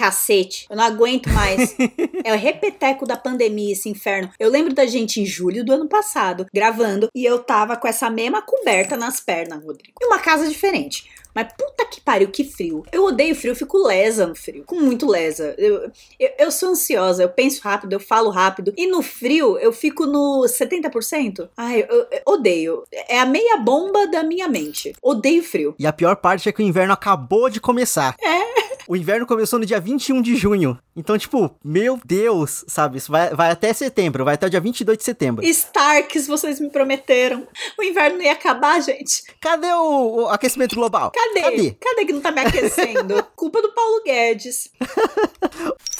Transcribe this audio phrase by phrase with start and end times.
[0.00, 0.66] cacete.
[0.70, 1.76] Eu não aguento mais.
[2.24, 4.30] é o repeteco da pandemia, esse inferno.
[4.38, 8.08] Eu lembro da gente em julho do ano passado, gravando, e eu tava com essa
[8.08, 9.98] mesma coberta nas pernas, Rodrigo.
[10.00, 11.04] E uma casa diferente.
[11.34, 12.84] Mas puta que pariu, que frio.
[12.90, 14.64] Eu odeio frio, eu fico lesa no frio.
[14.66, 15.54] Com muito lesa.
[15.58, 18.72] Eu, eu, eu, sou ansiosa, eu penso rápido, eu falo rápido.
[18.76, 21.48] E no frio, eu fico no 70%.
[21.56, 22.82] Ai, eu, eu odeio.
[23.08, 24.92] É a meia bomba da minha mente.
[25.00, 25.74] Odeio frio.
[25.78, 28.16] E a pior parte é que o inverno acabou de começar.
[28.20, 28.59] É.
[28.90, 30.76] O inverno começou no dia 21 de junho.
[30.96, 32.98] Então, tipo, meu Deus, sabe?
[32.98, 35.44] Isso vai, vai até setembro, vai até o dia 22 de setembro.
[35.46, 37.46] Starks, vocês me prometeram.
[37.78, 39.22] O inverno não ia acabar, gente.
[39.40, 41.12] Cadê o, o aquecimento global?
[41.12, 41.40] Cadê?
[41.40, 41.70] Cadê?
[41.80, 43.22] Cadê que não tá me aquecendo?
[43.36, 44.72] Culpa do Paulo Guedes.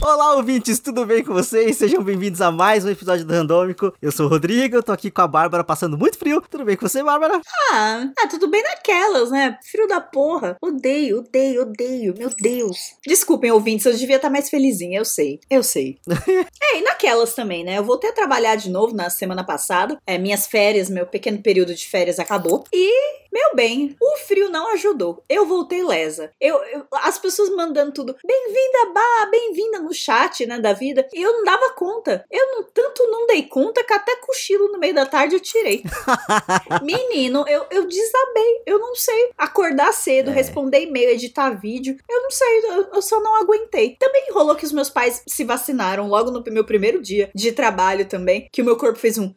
[0.00, 1.76] Olá, ouvintes, tudo bem com vocês?
[1.76, 3.92] Sejam bem-vindos a mais um episódio do Randômico.
[4.00, 6.42] Eu sou o Rodrigo, eu tô aqui com a Bárbara passando muito frio.
[6.48, 7.40] Tudo bem com você, Bárbara?
[7.72, 9.58] Ah, ah, tudo bem naquelas, né?
[9.68, 10.56] Frio da porra.
[10.62, 12.14] Odeio, odeio, odeio.
[12.16, 12.94] Meu Deus.
[13.04, 15.40] Desculpem, ouvintes, eu devia estar mais felizinha, eu sei.
[15.50, 15.98] Eu sei.
[16.62, 17.78] é, e naquelas também, né?
[17.78, 19.98] Eu voltei a trabalhar de novo na semana passada.
[20.06, 22.64] É, minhas férias, meu pequeno período de férias acabou.
[22.72, 25.24] E meu bem, o frio não ajudou.
[25.28, 26.30] Eu voltei lesa.
[26.40, 31.04] Eu, eu as pessoas mandando tudo, bem-vinda, Bá, bem-vinda no chat, né, da vida.
[31.12, 32.24] E eu não dava conta.
[32.30, 35.82] Eu não, tanto não dei conta que até cochilo no meio da tarde eu tirei.
[36.80, 38.62] Menino, eu, eu desabei.
[38.64, 40.32] Eu não sei acordar cedo, é.
[40.32, 41.96] responder e-mail, editar vídeo.
[42.08, 43.96] Eu não sei, eu, eu só não aguentei.
[43.98, 48.06] Também rolou que os meus pais se vacinaram logo no meu primeiro dia de trabalho
[48.06, 49.34] também, que o meu corpo fez um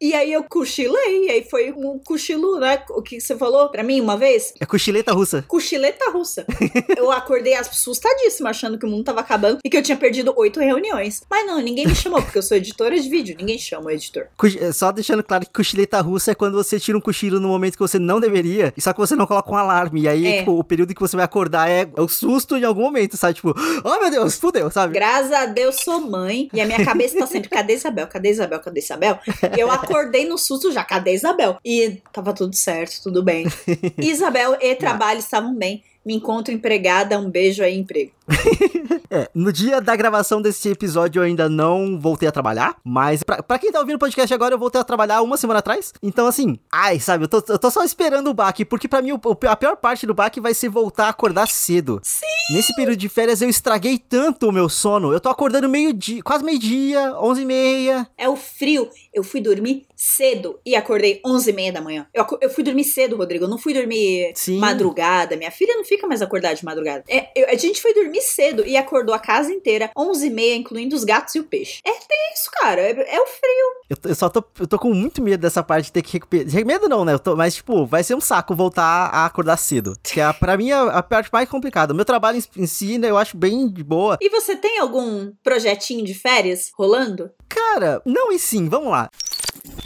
[0.00, 2.82] e aí eu cochilei, e aí foi um cochilo, né?
[2.90, 4.52] O que você falou pra mim uma vez?
[4.60, 5.44] É cochileta russa.
[5.46, 6.46] Cochileta russa.
[6.96, 10.60] eu acordei assustadíssima, achando que o mundo tava acabando e que eu tinha perdido oito
[10.60, 11.22] reuniões.
[11.30, 14.26] Mas não, ninguém me chamou, porque eu sou editora de vídeo, ninguém chama o editor.
[14.60, 17.74] É, só deixando claro que cochileta russa é quando você tira um cochilo no momento
[17.74, 20.02] que você não deveria, só que você não coloca um alarme.
[20.02, 20.38] E aí, é.
[20.38, 23.34] tipo, o período que você vai acordar é, é o susto em algum momento, sabe?
[23.34, 23.54] Tipo,
[23.84, 24.94] oh meu Deus, fudeu, sabe?
[24.94, 28.06] Graças a Deus sou mãe e a minha cabeça tá sempre, cadê Isabel?
[28.06, 28.60] Cadê Isabel?
[28.60, 29.18] Cadê Isabel?
[29.56, 31.58] E eu acordei no susto já, cadê Isabel?
[31.64, 33.46] E tava tudo certo, tudo bem.
[33.98, 38.12] Isabel e trabalho estavam bem me encontro empregada, um beijo aí, emprego.
[39.10, 43.42] é, no dia da gravação desse episódio eu ainda não voltei a trabalhar, mas pra,
[43.42, 45.92] pra quem tá ouvindo o podcast agora, eu voltei a trabalhar uma semana atrás.
[46.02, 49.12] Então, assim, ai, sabe, eu tô, eu tô só esperando o baque, porque para mim
[49.12, 52.00] o, a pior parte do baque vai ser voltar a acordar cedo.
[52.02, 52.26] Sim!
[52.50, 56.44] Nesse período de férias eu estraguei tanto o meu sono, eu tô acordando meio-dia, quase
[56.44, 58.08] meio-dia, onze e meia.
[58.16, 62.06] É o frio, eu fui dormir cedo e acordei onze e meia da manhã.
[62.12, 64.58] Eu, eu fui dormir cedo, Rodrigo, eu não fui dormir Sim.
[64.58, 67.04] madrugada, minha filha não fica mais acordada de madrugada.
[67.08, 70.56] É, eu, a gente foi dormir cedo e acordou a casa inteira, 11 e meia,
[70.56, 71.80] incluindo os gatos e o peixe.
[71.84, 71.90] É
[72.34, 72.80] isso, cara.
[72.80, 73.66] É, é o frio.
[73.88, 76.64] Eu, eu, só tô, eu tô com muito medo dessa parte de ter que recuperar.
[76.64, 77.12] Medo não, né?
[77.12, 79.94] Eu tô, mas, tipo, vai ser um saco voltar a acordar cedo.
[80.02, 81.92] Que é, pra mim, a, a parte mais complicada.
[81.92, 84.18] O meu trabalho em, em si, né, eu acho bem de boa.
[84.20, 87.30] E você tem algum projetinho de férias rolando?
[87.48, 89.08] Cara, não e sim, vamos lá.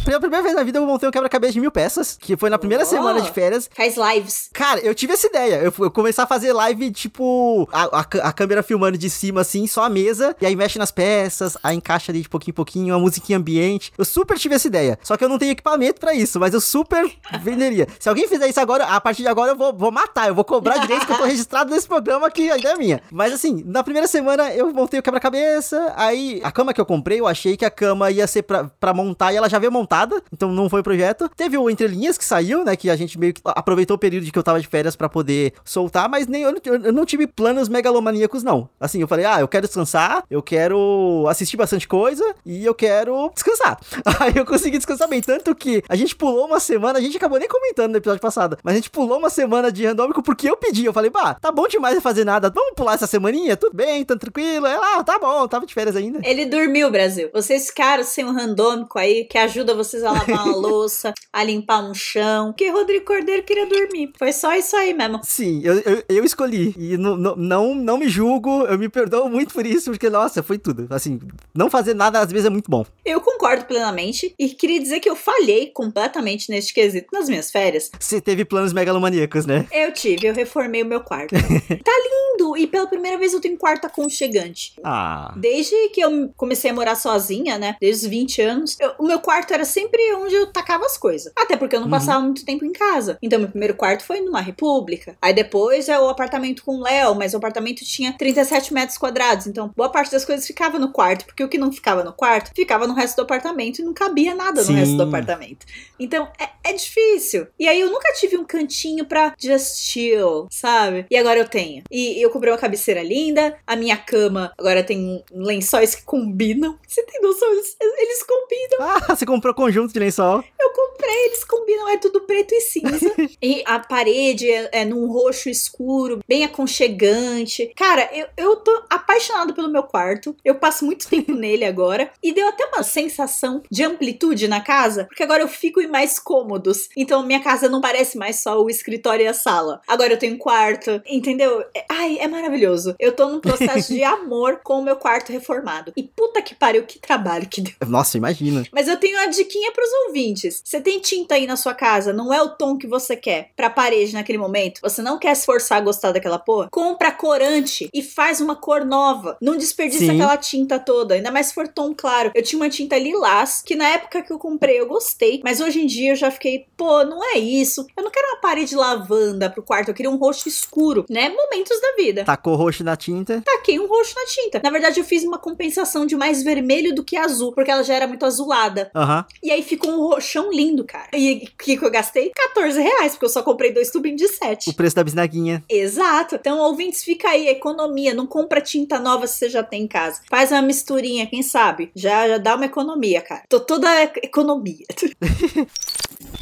[0.04, 2.58] Pela primeira vez na vida eu montei um quebra-cabeça de mil peças, que foi na
[2.58, 3.70] primeira oh, semana de férias.
[3.72, 4.50] Faz lives.
[4.52, 5.56] Cara, eu tive essa ideia.
[5.56, 9.66] Eu, eu começar a fazer live, tipo, a, a, a, câmera filmando de cima, assim,
[9.66, 12.94] só a mesa, e aí mexe nas peças, aí encaixa ali de pouquinho em pouquinho,
[12.94, 13.92] uma musiquinha ambiente.
[13.96, 14.98] Eu super tive essa ideia.
[15.02, 17.08] Só que eu não tenho equipamento para isso, mas eu super
[17.40, 17.86] venderia.
[18.00, 20.44] Se alguém fizer isso agora, a partir de agora eu vou, vou matar, eu vou
[20.44, 23.02] cobrar direito que eu tô registrado nesse programa que a ideia é minha.
[23.12, 27.20] Mas assim, na primeira semana eu montei o quebra-cabeça, aí a cama que eu comprei,
[27.20, 30.22] eu achei que a cama ia ser pra, pra montar e ela já veio montada,
[30.32, 31.28] então não foi projeto.
[31.36, 32.76] Teve o Entre Linhas que saiu, né?
[32.76, 35.08] Que a gente meio que aproveitou o período de que eu tava de férias para
[35.08, 38.68] poder soltar, mas nem eu, eu, não tive planos megalomaníacos, não.
[38.80, 43.30] Assim, eu falei, ah, eu quero descansar, eu quero assistir bastante coisa e eu quero
[43.34, 43.78] descansar.
[44.20, 45.20] Aí eu consegui descansar bem.
[45.20, 48.58] Tanto que a gente pulou uma semana, a gente acabou nem comentando no episódio passado,
[48.62, 50.84] mas a gente pulou uma semana de randômico porque eu pedi.
[50.84, 53.56] Eu falei, bah, tá bom demais fazer nada, vamos pular essa semaninha?
[53.56, 54.66] Tudo bem, tá tranquilo?
[54.66, 56.20] Ela, ah, tá bom, tava de férias ainda.
[56.22, 57.30] Ele dormiu, Brasil.
[57.32, 61.82] Vocês ficaram sem um randômico aí que ajuda vocês a lavar uma louça, a limpar
[61.82, 62.52] um chão.
[62.52, 64.12] Que Rodrigo Cordeiro queria dormir.
[64.18, 65.20] Foi só isso aí mesmo.
[65.22, 66.74] Sim, eu, eu, eu escolhi.
[66.76, 70.58] E não, não, não me julgo, eu me perdoo muito por isso, porque, nossa, foi
[70.58, 70.86] tudo.
[70.90, 71.18] Assim,
[71.54, 72.84] não fazer nada às vezes é muito bom.
[73.04, 77.90] Eu concordo plenamente e queria dizer que eu falhei completamente neste quesito nas minhas férias.
[77.98, 79.66] Você teve planos megalomaníacos, né?
[79.72, 81.34] Eu tive, eu reformei o meu quarto.
[81.84, 82.56] tá lindo!
[82.56, 84.74] E pela primeira vez eu tenho um quarto aconchegante.
[84.84, 85.34] Ah.
[85.36, 87.76] Desde que eu comecei a morar sozinha, né?
[87.80, 91.32] Desde os 20 anos, eu, o meu quarto era sempre onde eu tacava as coisas.
[91.36, 91.92] Até porque eu não Uhum.
[91.92, 93.18] passava muito tempo em casa.
[93.22, 95.16] Então, meu primeiro quarto foi numa república.
[95.22, 99.46] Aí depois é o apartamento com o Léo, mas o apartamento tinha 37 metros quadrados.
[99.46, 101.24] Então, boa parte das coisas ficava no quarto.
[101.26, 104.34] Porque o que não ficava no quarto, ficava no resto do apartamento e não cabia
[104.34, 104.72] nada Sim.
[104.72, 105.66] no resto do apartamento.
[105.98, 107.46] Então, é, é difícil.
[107.58, 111.06] E aí eu nunca tive um cantinho pra just chill, sabe?
[111.10, 111.82] E agora eu tenho.
[111.90, 113.56] E eu comprei uma cabeceira linda.
[113.66, 116.78] A minha cama agora tem lençóis que combinam.
[116.86, 117.48] Você tem noção?
[117.52, 118.78] Eles, eles combinam.
[119.08, 120.44] Ah, você comprou conjunto de lençol.
[120.60, 121.88] Eu comprei, eles combinam.
[121.88, 123.12] É tudo preto e cinza.
[123.42, 127.72] e a parede é, é num roxo escuro, bem aconchegante.
[127.76, 130.36] Cara, eu, eu tô apaixonada pelo meu quarto.
[130.44, 132.10] Eu passo muito tempo nele agora.
[132.22, 136.18] E deu até uma sensação de amplitude na casa, porque agora eu fico em mais
[136.18, 136.88] cômodos.
[136.96, 139.80] Então minha casa não parece mais só o escritório e a sala.
[139.86, 141.64] Agora eu tenho um quarto, entendeu?
[141.74, 142.94] É- ai, é maravilhoso.
[142.98, 145.92] Eu tô num processo de amor com o meu quarto reformado.
[145.96, 147.74] E puta que pariu, que trabalho que deu.
[147.86, 148.64] Nossa, imagina.
[148.72, 150.62] Mas eu tenho uma diquinha pros ouvintes.
[150.64, 153.68] Você tem tinta aí na sua casa, não é o tom que você quer pra
[153.68, 158.02] parede naquele momento, você não quer se forçar a gostar daquela porra, compra corante e
[158.02, 159.36] faz uma cor nova.
[159.40, 160.10] Não desperdiça Sim.
[160.12, 162.30] aquela tinta toda, ainda mais se for tom claro.
[162.34, 165.82] Eu tinha uma tinta lilás, que na época que eu comprei eu gostei, mas hoje
[165.82, 167.86] em dia eu já fiquei, pô, não é isso.
[167.96, 171.28] Eu não quero uma parede lavanda pro quarto, eu queria um roxo escuro, né?
[171.28, 173.42] Momentos da vida Tacou roxo na tinta.
[173.44, 174.60] taquei um roxo na tinta.
[174.62, 177.94] Na verdade, eu fiz uma compensação de mais vermelho do que azul, porque ela já
[177.94, 178.90] era muito azulada.
[179.08, 179.24] Aham.
[179.42, 181.08] E aí ficou um roxão lindo, cara.
[181.14, 182.30] E o que, que eu gastei?
[182.30, 184.72] 14 reais, porque eu só comprei dois tubinhos de O 7.
[184.74, 185.64] preço da bisnaguinha.
[185.68, 186.34] Exato.
[186.34, 188.12] Então, ouvintes, fica aí, economia.
[188.14, 190.20] Não compra tinta nova se você já tem em casa.
[190.28, 191.90] Faz uma misturinha, quem sabe?
[191.94, 193.42] Já, já dá uma economia, cara.
[193.48, 194.84] Tô toda ec- economia.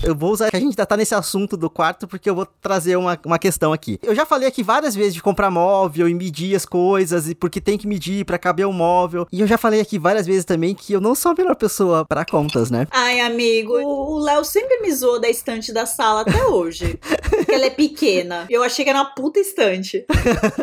[0.03, 2.47] Eu vou usar que a gente ainda tá nesse assunto do quarto porque eu vou
[2.47, 3.99] trazer uma, uma questão aqui.
[4.03, 7.61] Eu já falei aqui várias vezes de comprar móvel e medir as coisas e porque
[7.61, 9.27] tem que medir pra caber o móvel.
[9.31, 12.05] E eu já falei aqui várias vezes também que eu não sou a melhor pessoa
[12.05, 12.25] pra
[12.71, 12.87] né?
[12.91, 16.99] Ai, amigo, o Léo sempre me zoou da estante da sala até hoje.
[17.31, 18.47] porque ela é pequena.
[18.51, 20.05] Eu achei que era uma puta estante.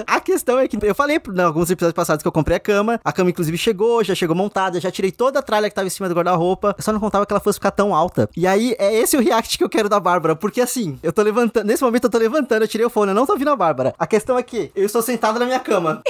[0.08, 3.00] A questão é que eu falei em alguns episódios passados que eu comprei a cama.
[3.04, 5.90] A cama, inclusive, chegou, já chegou montada, já tirei toda a tralha que tava em
[5.92, 6.76] cima do guarda-roupa.
[6.78, 8.30] Eu só não contava que ela fosse ficar tão alta.
[8.36, 10.36] E aí, é esse o react que eu quero da Bárbara.
[10.36, 11.66] Porque assim, eu tô levantando.
[11.66, 13.94] Nesse momento eu tô levantando, eu tirei o fone, eu não tô ouvindo a Bárbara.
[13.98, 16.02] A questão é que eu estou sentado na minha cama.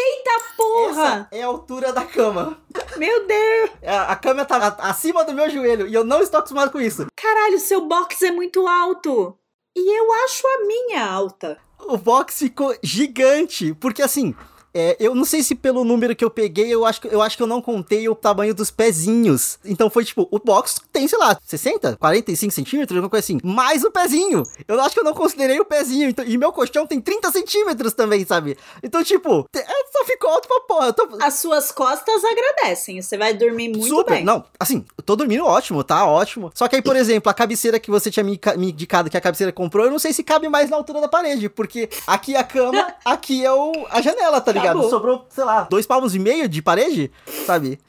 [0.56, 0.92] Porra!
[0.92, 2.58] Essa é a altura da cama.
[2.98, 3.72] Meu Deus!
[3.82, 6.80] É, A câmera tá a- acima do meu joelho e eu não estou acostumado com
[6.80, 7.08] isso.
[7.16, 9.38] Caralho, seu box é muito alto.
[9.76, 11.58] E eu acho a minha alta.
[11.80, 14.36] O box ficou gigante, porque assim.
[14.74, 17.38] É, eu não sei se pelo número que eu peguei, eu acho, que- eu acho
[17.38, 19.60] que eu não contei o tamanho dos pezinhos.
[19.66, 23.40] Então foi tipo, o box tem, sei lá, 60, 45 centímetros, alguma coisa assim.
[23.44, 24.44] Mais o pezinho.
[24.68, 26.10] Eu acho que eu não considerei o pezinho.
[26.10, 28.58] então- e meu colchão tem 30 centímetros também, sabe?
[28.82, 30.94] Então, tipo, é, só ficou alto pra porra.
[30.94, 33.02] Tô, As suas costas agradecem.
[33.02, 34.24] Você vai dormir muito Super, bem.
[34.26, 36.52] não, assim, eu tô dormindo ótimo, tá ótimo.
[36.56, 39.22] Só que aí, por exemplo, a cabeceira que você tinha me, me indicado que a
[39.22, 42.40] cabeceira comprou, eu não sei se cabe mais na altura da parede, porque aqui é
[42.40, 44.63] a cama, aqui é o, a janela, tá ligado?
[44.72, 44.90] Acabou.
[44.90, 47.12] Sobrou, sei lá, dois palmos e meio de parede,
[47.46, 47.80] sabe?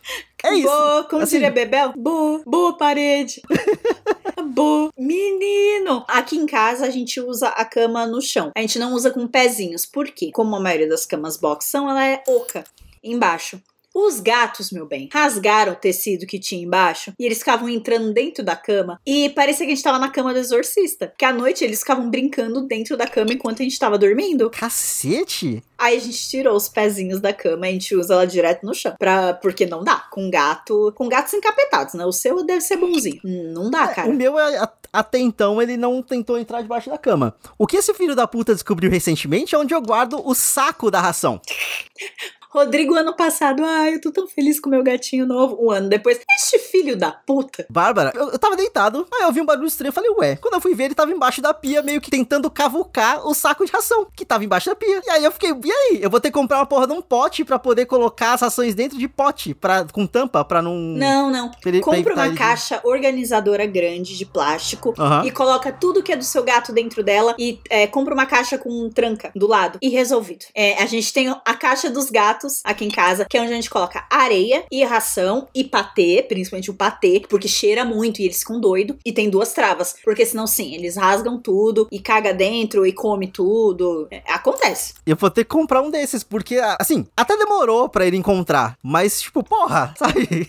[0.43, 0.69] É isso.
[0.69, 1.93] Boa, como Assim, diria Bebel?
[1.97, 3.41] Boa, boa parede.
[4.53, 4.91] boa.
[4.99, 6.05] Menino!
[6.07, 8.51] Aqui em casa a gente usa a cama no chão.
[8.55, 9.87] A gente não usa com pezinhos.
[9.87, 10.31] Por quê?
[10.35, 12.65] Como a maioria das camas box são, ela é oca
[13.03, 13.61] embaixo.
[13.95, 18.45] Os gatos, meu bem, rasgaram o tecido que tinha embaixo e eles ficavam entrando dentro
[18.45, 21.13] da cama e parecia que a gente tava na cama do exorcista.
[21.17, 24.51] Que à noite eles ficavam brincando dentro da cama enquanto a gente tava dormindo.
[24.51, 25.63] Cacete!
[25.79, 28.75] Aí a gente tirou os pezinhos da cama e a gente usa ela direto no
[28.75, 28.95] chão.
[28.99, 29.97] Pra, porque não dá.
[30.11, 30.93] Com gato.
[30.97, 32.05] Com gatos encapetados, né?
[32.05, 33.21] O seu deve ser bonzinho.
[33.25, 34.09] Não dá, cara.
[34.09, 37.35] O meu, é- até então, ele não tentou entrar debaixo da cama.
[37.59, 41.01] O que esse filho da puta descobriu recentemente é onde eu guardo o saco da
[41.01, 41.41] ração.
[42.55, 45.59] Rodrigo, ano passado, ai, eu tô tão feliz com meu gatinho novo.
[45.61, 47.67] Um ano depois, este filho da puta.
[47.69, 50.37] Bárbara, eu, eu tava deitado, aí eu vi um barulho estranho, eu falei, ué.
[50.37, 53.65] Quando eu fui ver, ele tava embaixo da pia, meio que tentando cavucar o saco
[53.67, 55.03] de ração, que tava embaixo da pia.
[55.05, 55.99] E aí eu fiquei, e aí?
[56.01, 58.75] Eu vou ter que comprar uma porra de um pote pra poder colocar as rações
[58.75, 60.75] dentro de pote, pra, com tampa, pra não...
[60.77, 61.51] Não, não.
[61.67, 65.25] ele- pra Compra uma ele- caixa organizadora grande de plástico Aham.
[65.27, 68.57] e coloca tudo que é do seu gato dentro dela e é, compra uma caixa
[68.59, 70.45] com tranca do lado e resolvido.
[70.55, 73.57] É, a gente tem a caixa dos gatos aqui em casa, que é onde a
[73.57, 78.39] gente coloca areia e ração e patê, principalmente o patê, porque cheira muito e eles
[78.39, 78.97] ficam doidos.
[79.05, 83.29] E tem duas travas, porque senão sim, eles rasgam tudo e caga dentro e come
[83.29, 84.09] tudo.
[84.11, 84.95] É, acontece.
[85.07, 89.21] Eu vou ter que comprar um desses, porque, assim, até demorou pra ele encontrar, mas,
[89.21, 90.49] tipo, porra, sabe?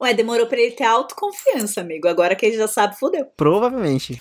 [0.00, 2.06] Ué, demorou pra ele ter autoconfiança, amigo.
[2.06, 3.26] Agora que ele já sabe, fudeu.
[3.36, 4.20] Provavelmente.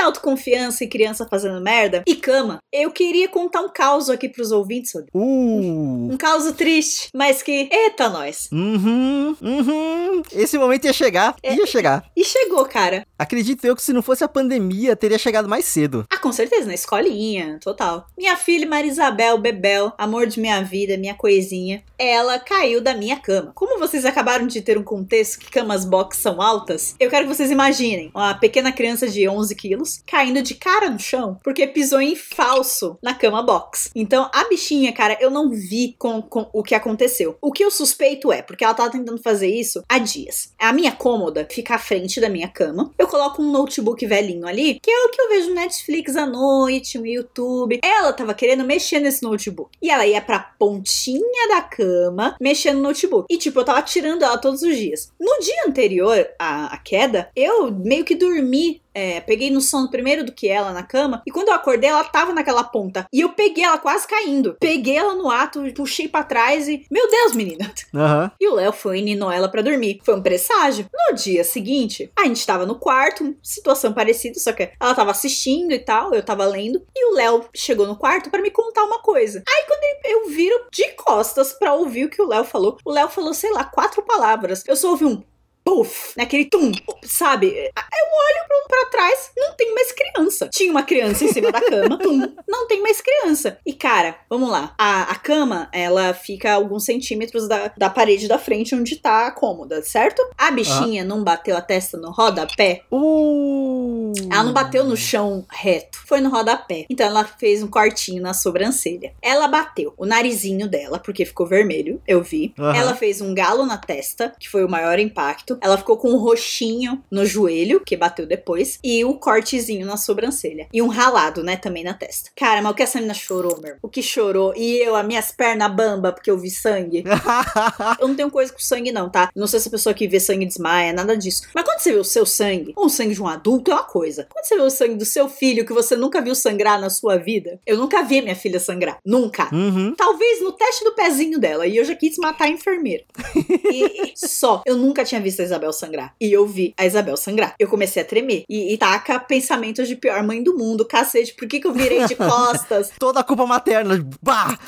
[0.00, 4.92] Autoconfiança e criança fazendo merda e cama, eu queria contar um caos aqui pros ouvintes.
[5.14, 6.08] Uh!
[6.10, 7.68] Um caos triste, mas que.
[7.70, 8.48] Eita, nós!
[8.52, 10.22] Uhum, uhum.
[10.32, 11.54] Esse momento ia chegar, É.
[11.54, 12.04] ia chegar.
[12.16, 13.06] E chegou, cara.
[13.18, 16.06] Acredito eu que se não fosse a pandemia, teria chegado mais cedo.
[16.10, 18.06] Ah, com certeza, na escolinha, total.
[18.16, 23.52] Minha filha Marisabel Bebel, amor de minha vida, minha coisinha, ela caiu da minha cama.
[23.54, 27.34] Como vocês acabaram de ter um contexto que camas box são altas, eu quero que
[27.34, 32.00] vocês imaginem uma pequena criança de 11 quilos caindo de cara no chão porque pisou
[32.00, 33.90] em falso na cama box.
[33.94, 37.36] Então, a bichinha, cara, eu não vi com, com o que aconteceu.
[37.40, 40.52] O que eu suspeito é, porque ela tava tentando fazer isso há dias.
[40.58, 42.92] A minha cômoda fica à frente da minha cama.
[42.98, 46.26] Eu coloco um notebook velhinho ali, que é o que eu vejo no Netflix à
[46.26, 47.80] noite, no YouTube.
[47.82, 49.70] Ela tava querendo mexer nesse notebook.
[49.80, 53.26] E ela ia pra pontinha da cama, mexendo no notebook.
[53.30, 55.12] E, tipo, eu tava tirando ela todos os dias.
[55.18, 60.32] No dia anterior à queda, eu meio que dormi é, peguei no sono primeiro do
[60.32, 61.22] que ela na cama.
[61.26, 63.06] E quando eu acordei, ela tava naquela ponta.
[63.12, 64.56] E eu peguei ela quase caindo.
[64.60, 66.84] Peguei ela no ato, puxei pra trás e.
[66.90, 67.72] Meu Deus, menina!
[67.94, 68.30] Aham.
[68.40, 70.00] E o Léo foi e ninou ela pra dormir.
[70.04, 70.86] Foi um presságio.
[70.92, 75.72] No dia seguinte, a gente tava no quarto, situação parecida, só que ela tava assistindo
[75.72, 76.82] e tal, eu tava lendo.
[76.94, 79.42] E o Léo chegou no quarto pra me contar uma coisa.
[79.48, 82.90] Aí quando ele- eu viro de costas pra ouvir o que o Léo falou, o
[82.90, 84.64] Léo falou, sei lá, quatro palavras.
[84.66, 85.22] Eu só ouvi um.
[85.68, 86.72] Puff, naquele tum,
[87.02, 87.48] sabe?
[87.48, 90.48] Eu olho pra, trás, não tem mais criança.
[90.48, 93.58] Tinha uma criança em cima da cama, tum, não tem mais criança.
[93.66, 94.74] E cara, vamos lá.
[94.78, 99.26] A, a cama, ela fica a alguns centímetros da, da parede da frente onde tá
[99.26, 100.22] a cômoda, certo?
[100.36, 102.82] A bichinha não bateu a testa no rodapé.
[102.90, 104.12] Uh!
[104.30, 106.86] Ela não bateu no chão reto, foi no rodapé.
[106.88, 109.12] Então ela fez um cortinho na sobrancelha.
[109.20, 112.54] Ela bateu o narizinho dela, porque ficou vermelho, eu vi.
[112.58, 112.74] Aham.
[112.74, 115.57] Ela fez um galo na testa, que foi o maior impacto.
[115.60, 120.66] Ela ficou com um roxinho no joelho, que bateu depois, e o cortezinho na sobrancelha.
[120.72, 122.30] E um ralado, né, também na testa.
[122.36, 123.78] Cara, mas o que essa menina chorou, meu irmão?
[123.82, 124.52] O que chorou?
[124.56, 127.04] E eu, as minhas pernas bamba, porque eu vi sangue.
[127.98, 129.30] Eu não tenho coisa com sangue, não, tá?
[129.34, 131.42] Não sei se a pessoa que vê sangue desmaia, nada disso.
[131.54, 133.84] Mas quando você vê o seu sangue, ou o sangue de um adulto, é uma
[133.84, 134.26] coisa.
[134.30, 137.16] Quando você vê o sangue do seu filho, que você nunca viu sangrar na sua
[137.16, 138.98] vida, eu nunca vi minha filha sangrar.
[139.04, 139.48] Nunca.
[139.52, 139.94] Uhum.
[139.96, 141.66] Talvez no teste do pezinho dela.
[141.66, 143.04] E eu já quis matar a enfermeira.
[143.70, 144.62] E, só.
[144.64, 146.14] Eu nunca tinha visto Isabel sangrar.
[146.20, 147.54] E eu vi a Isabel sangrar.
[147.58, 148.44] Eu comecei a tremer.
[148.48, 150.84] E, e taca pensamentos de pior mãe do mundo.
[150.84, 152.90] Cacete, por que, que eu virei de costas?
[152.98, 153.98] Toda a culpa materna.
[154.22, 154.58] Bah!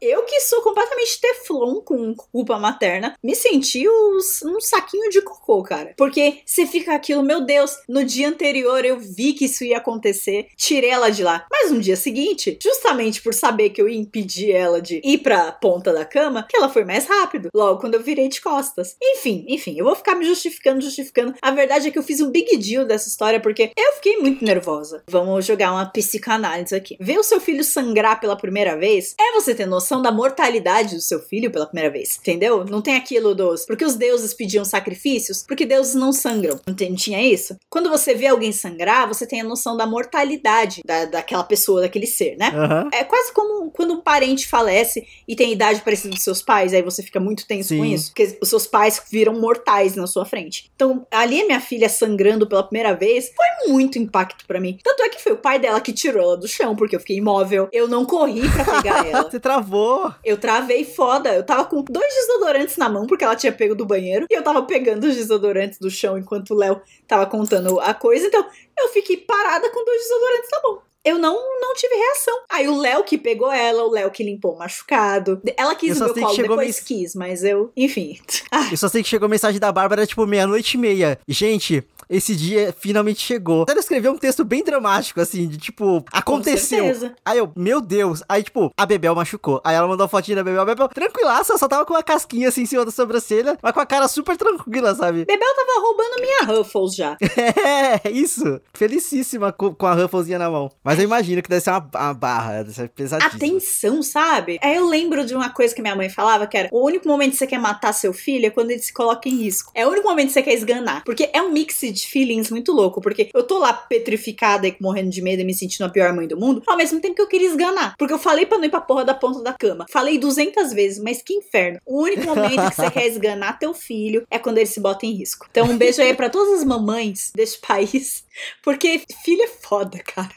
[0.00, 5.62] Eu que sou completamente teflon com culpa materna, me senti os- um saquinho de cocô,
[5.62, 5.94] cara.
[5.96, 10.48] Porque você fica aquilo, meu Deus, no dia anterior eu vi que isso ia acontecer,
[10.56, 11.46] tirei ela de lá.
[11.50, 15.52] Mas no dia seguinte, justamente por saber que eu ia impedir ela de ir pra
[15.52, 18.96] ponta da cama, que ela foi mais rápido, logo quando eu virei de costas.
[19.02, 21.34] Enfim, enfim, eu vou ficar me justificando, justificando.
[21.40, 24.44] A verdade é que eu fiz um big deal dessa história porque eu fiquei muito
[24.44, 25.02] nervosa.
[25.08, 26.96] Vamos jogar uma psicanálise aqui.
[27.00, 31.00] Ver o seu filho sangrar pela primeira vez é você ter noção da mortalidade do
[31.00, 32.64] seu filho pela primeira vez, entendeu?
[32.64, 33.64] Não tem aquilo dos.
[33.64, 35.44] Porque os deuses pediam sacrifícios?
[35.46, 36.58] Porque deuses não sangram.
[36.66, 37.56] Não, tem- não tinha isso?
[37.70, 42.06] Quando você vê alguém sangrar, você tem a noção da mortalidade da, daquela pessoa, daquele
[42.06, 42.48] ser, né?
[42.54, 42.88] Aham.
[42.92, 46.82] É quase como quando um parente falece e tem idade parecida dos seus pais, aí
[46.82, 47.92] você fica muito tenso com Sim.
[47.92, 50.70] isso, porque os seus pais viram mortais na sua frente.
[50.74, 54.78] Então, ali a minha filha sangrando pela primeira vez foi muito impacto pra mim.
[54.82, 57.16] Tanto é que foi o pai dela que tirou ela do chão, porque eu fiquei
[57.16, 57.68] imóvel.
[57.72, 59.30] Eu não corri pra pegar ela.
[59.30, 60.14] Você travou.
[60.24, 61.34] Eu travei foda.
[61.34, 64.26] Eu tava com dois desodorantes na mão, porque ela tinha pego do banheiro.
[64.30, 68.26] E eu tava pegando os desodorantes do chão enquanto o Léo tava contando a coisa.
[68.26, 68.46] Então,
[68.78, 70.85] eu fiquei parada com dois desodorantes na mão.
[71.06, 72.34] Eu não, não tive reação.
[72.50, 75.40] Aí o Léo que pegou ela, o Léo que limpou o machucado.
[75.56, 77.70] Ela quis o meu colo, depois mens- quis, mas eu.
[77.76, 78.18] Enfim.
[78.50, 81.18] Ah, Eu só sei que chegou a mensagem da Bárbara, tipo, meia-noite e meia.
[81.28, 83.66] Gente, esse dia finalmente chegou.
[83.68, 86.84] Ela escreveu um texto bem dramático, assim, de tipo, aconteceu.
[87.24, 88.22] Aí eu, meu Deus.
[88.28, 89.60] Aí, tipo, a Bebel machucou.
[89.64, 90.62] Aí ela mandou a fotinha da Bebel.
[90.62, 93.80] A Bebel, tranquilaça, só tava com uma casquinha assim em cima da sobrancelha, mas com
[93.80, 95.24] a cara super tranquila, sabe?
[95.24, 97.16] Bebel tava roubando minha Ruffles já.
[97.66, 98.60] É, isso.
[98.74, 100.70] Felicíssima com, com a Rufflezinha na mão.
[100.84, 103.36] Mas eu imagino que deve ser uma, uma barra, deve ser pesadíssima.
[103.36, 104.58] Atenção, sabe?
[104.62, 107.32] Aí eu lembro de uma coisa que minha mãe falava, que era o único momento
[107.32, 109.72] que você quer matar seu filho é quando ele se coloca em risco.
[109.74, 111.02] É o único momento que você quer esganar.
[111.04, 113.00] Porque é um mix de feelings muito louco.
[113.00, 116.26] Porque eu tô lá petrificada e morrendo de medo e me sentindo a pior mãe
[116.26, 117.94] do mundo, ao mesmo tempo que eu queria esganar.
[117.98, 119.86] Porque eu falei pra não ir pra porra da ponta da cama.
[119.90, 121.80] Falei 200 vezes, mas que inferno.
[121.84, 125.12] O único momento que você quer esganar teu filho é quando ele se bota em
[125.12, 125.46] risco.
[125.50, 128.24] Então um beijo aí pra todas as mamães deste país.
[128.62, 130.34] Porque filho é foda, cara.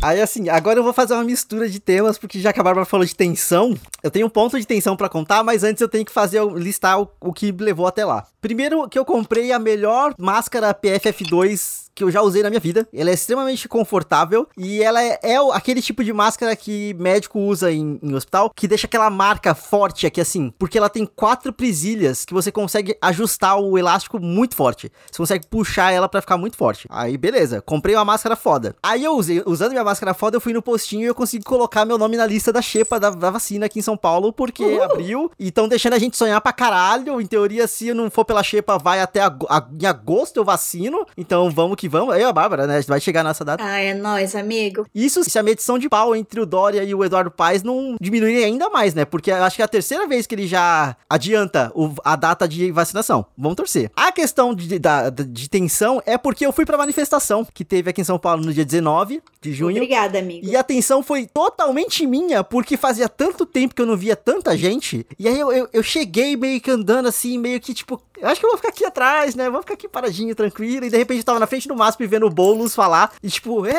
[0.00, 2.86] Aí assim, agora eu vou fazer uma mistura de temas, porque já que a Bárbara
[2.86, 6.04] falou de tensão, eu tenho um ponto de tensão pra contar, mas antes eu tenho
[6.04, 8.26] que fazer, listar o, o que levou até lá.
[8.40, 12.86] Primeiro que eu comprei a melhor máscara PFF2 que eu já usei na minha vida.
[12.94, 17.72] Ela é extremamente confortável e ela é, é aquele tipo de máscara que médico usa
[17.72, 22.24] em, em, hospital, que deixa aquela marca forte aqui assim, porque ela tem quatro presilhas
[22.24, 24.92] que você consegue ajustar o elástico muito forte.
[25.10, 26.86] Você consegue puxar ela para ficar muito forte.
[26.88, 28.76] Aí beleza, comprei uma máscara foda.
[28.80, 31.84] Aí eu usei, usando minha máscara foda, eu fui no postinho e eu consegui colocar
[31.84, 34.82] meu nome na lista da xepa da, da vacina aqui em São Paulo, porque uhul.
[34.84, 37.20] abriu e estão deixando a gente sonhar pra caralho.
[37.20, 40.44] Em teoria, se eu não for pela xepa, vai até a, a, em agosto eu
[40.44, 41.04] vacino.
[41.16, 42.14] Então vamos que vamos.
[42.14, 42.80] Eu e a Bárbara, né?
[42.86, 43.64] Vai chegar nessa data.
[43.64, 44.86] Ah, é nóis, amigo.
[44.94, 48.44] Isso se a medição de pau entre o Dória e o Eduardo Paes não diminuir
[48.44, 49.04] ainda mais, né?
[49.04, 52.70] Porque acho que é a terceira vez que ele já adianta o, a data de
[52.70, 53.26] vacinação.
[53.36, 53.90] Vamos torcer.
[53.96, 58.02] A questão de, da, de tensão é porque eu fui pra manifestação que teve aqui
[58.02, 59.76] em São Paulo no dia 19 de junho.
[59.76, 60.46] Obrigada, amigo.
[60.46, 64.56] E a tensão foi totalmente minha, porque fazia tanto tempo que eu não via tanta
[64.56, 65.06] gente.
[65.18, 68.40] E aí eu, eu, eu cheguei meio que andando assim, meio que tipo, eu acho
[68.40, 69.48] que eu vou ficar aqui atrás, né?
[69.50, 70.86] Vou ficar aqui paradinho, tranquilo.
[70.86, 73.12] E de repente eu tava na frente do MASP vendo o Boulos falar.
[73.22, 73.72] E tipo, é,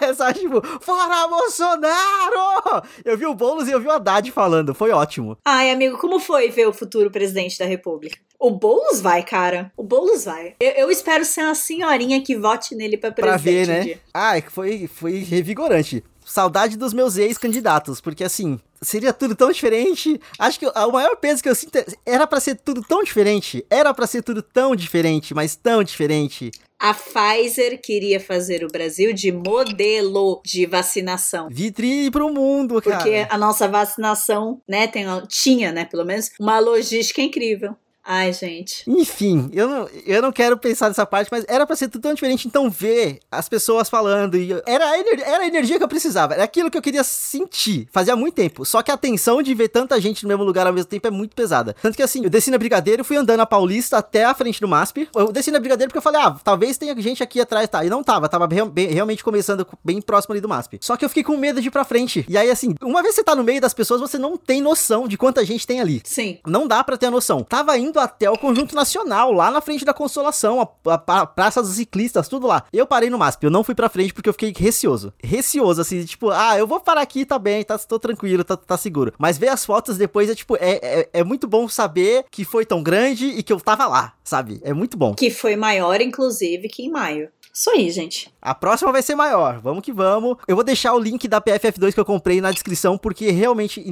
[0.00, 0.40] é, sabe?
[0.40, 2.82] Tipo, fora Bolsonaro!
[3.04, 4.74] Eu vi o Boulos e eu vi o Haddad falando.
[4.74, 5.36] Foi ótimo.
[5.44, 8.18] Ai, amigo, como foi ver o futuro presidente da República?
[8.38, 9.72] O Boulos vai, cara.
[9.76, 10.54] O Boulos vai.
[10.60, 13.66] Eu, eu espero ser uma senhorinha que vote nele pra presidente.
[13.66, 13.98] Pra ver, né?
[14.12, 20.20] Ah, foi, foi revigorante saudade dos meus ex-candidatos, porque assim, seria tudo tão diferente.
[20.38, 23.64] Acho que o maior peso que eu sinto é, era para ser tudo tão diferente.
[23.70, 26.50] Era para ser tudo tão diferente, mas tão diferente.
[26.78, 31.48] A Pfizer queria fazer o Brasil de modelo de vacinação.
[31.50, 32.96] Vitrine para o mundo, cara.
[32.96, 37.74] Porque a nossa vacinação, né, tem, tinha, né, pelo menos, uma logística incrível.
[38.04, 38.84] Ai, gente.
[38.86, 42.12] Enfim, eu não, eu não quero pensar nessa parte, mas era pra ser tudo tão
[42.12, 42.46] diferente.
[42.46, 44.36] Então, ver as pessoas falando.
[44.36, 46.34] E era, a era a energia que eu precisava.
[46.34, 47.88] Era aquilo que eu queria sentir.
[47.90, 48.64] Fazia muito tempo.
[48.66, 51.10] Só que a tensão de ver tanta gente no mesmo lugar ao mesmo tempo é
[51.10, 51.74] muito pesada.
[51.80, 54.68] Tanto que assim, eu desci na Brigadeiro, fui andando na Paulista até a frente do
[54.68, 55.08] MASP.
[55.14, 57.84] Eu desci na Brigadeiro porque eu falei, ah, talvez tenha gente aqui atrás, tá?
[57.84, 60.78] E não tava, tava bem, bem, realmente começando bem próximo ali do MASP.
[60.80, 62.24] Só que eu fiquei com medo de ir pra frente.
[62.28, 65.08] E aí, assim, uma vez você tá no meio das pessoas, você não tem noção
[65.08, 66.02] de quanta gente tem ali.
[66.04, 66.38] Sim.
[66.46, 67.42] Não dá pra ter a noção.
[67.42, 71.62] Tava indo até o Conjunto Nacional, lá na frente da Consolação, a, a, a, Praça
[71.62, 72.64] dos Ciclistas, tudo lá.
[72.72, 75.12] Eu parei no MASP, eu não fui pra frente porque eu fiquei receoso.
[75.22, 78.76] Receoso, assim, tipo, ah, eu vou parar aqui, tá bem, tá, tô tranquilo, tá, tá
[78.76, 79.12] seguro.
[79.18, 82.64] Mas ver as fotos depois é, tipo, é, é, é muito bom saber que foi
[82.64, 84.60] tão grande e que eu tava lá, sabe?
[84.62, 85.14] É muito bom.
[85.14, 87.28] Que foi maior, inclusive, que em maio.
[87.56, 88.34] Isso aí, gente.
[88.42, 89.60] A próxima vai ser maior.
[89.60, 90.36] Vamos que vamos.
[90.48, 93.82] Eu vou deixar o link da PFF2 que eu comprei na descrição, porque realmente,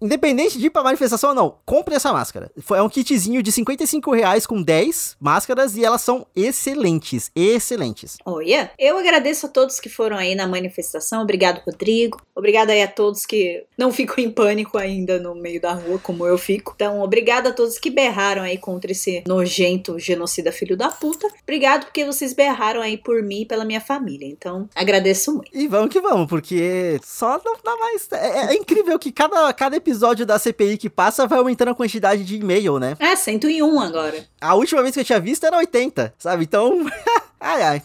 [0.00, 2.50] independente de ir pra manifestação ou não, compre essa máscara.
[2.72, 7.30] É um kitzinho de 55 reais com 10 máscaras e elas são excelentes.
[7.36, 8.16] Excelentes.
[8.24, 11.22] Olha, eu agradeço a todos que foram aí na manifestação.
[11.22, 12.20] Obrigado, Rodrigo.
[12.34, 16.26] Obrigado aí a todos que não ficam em pânico ainda no meio da rua, como
[16.26, 16.72] eu fico.
[16.74, 21.28] Então, obrigado a todos que berraram aí contra esse nojento genocida filho da puta.
[21.42, 24.26] Obrigado porque vocês berraram aí por mim e pela minha família.
[24.26, 25.50] Então, agradeço muito.
[25.52, 28.08] E vamos que vamos, porque só não dá mais.
[28.12, 31.74] É, é, é incrível que cada, cada episódio da CPI que passa vai aumentando a
[31.74, 32.96] quantidade de e-mail, né?
[32.98, 34.24] É, 101 agora.
[34.40, 36.44] A última vez que eu tinha visto era 80, sabe?
[36.44, 36.86] Então.
[37.40, 37.82] ai, ai.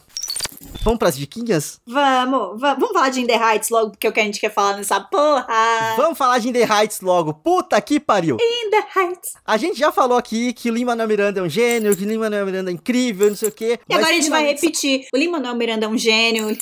[0.84, 1.80] Vamos pras diquinhas?
[1.86, 4.40] Vamos, vamos, vamos falar de In The Heights logo, porque é o que a gente
[4.40, 5.48] quer falar nessa porra.
[5.96, 7.34] Vamos falar de In The Heights logo.
[7.34, 8.38] Puta que pariu.
[8.40, 9.34] In The Heights.
[9.46, 12.46] A gente já falou aqui que o Lima-Manuel Miranda é um gênio, que o Lima-Manuel
[12.46, 13.80] Miranda é incrível, não sei o quê.
[13.88, 15.06] E agora a gente vai repetir.
[15.14, 16.50] O Lima-Manuel Miranda é um gênio.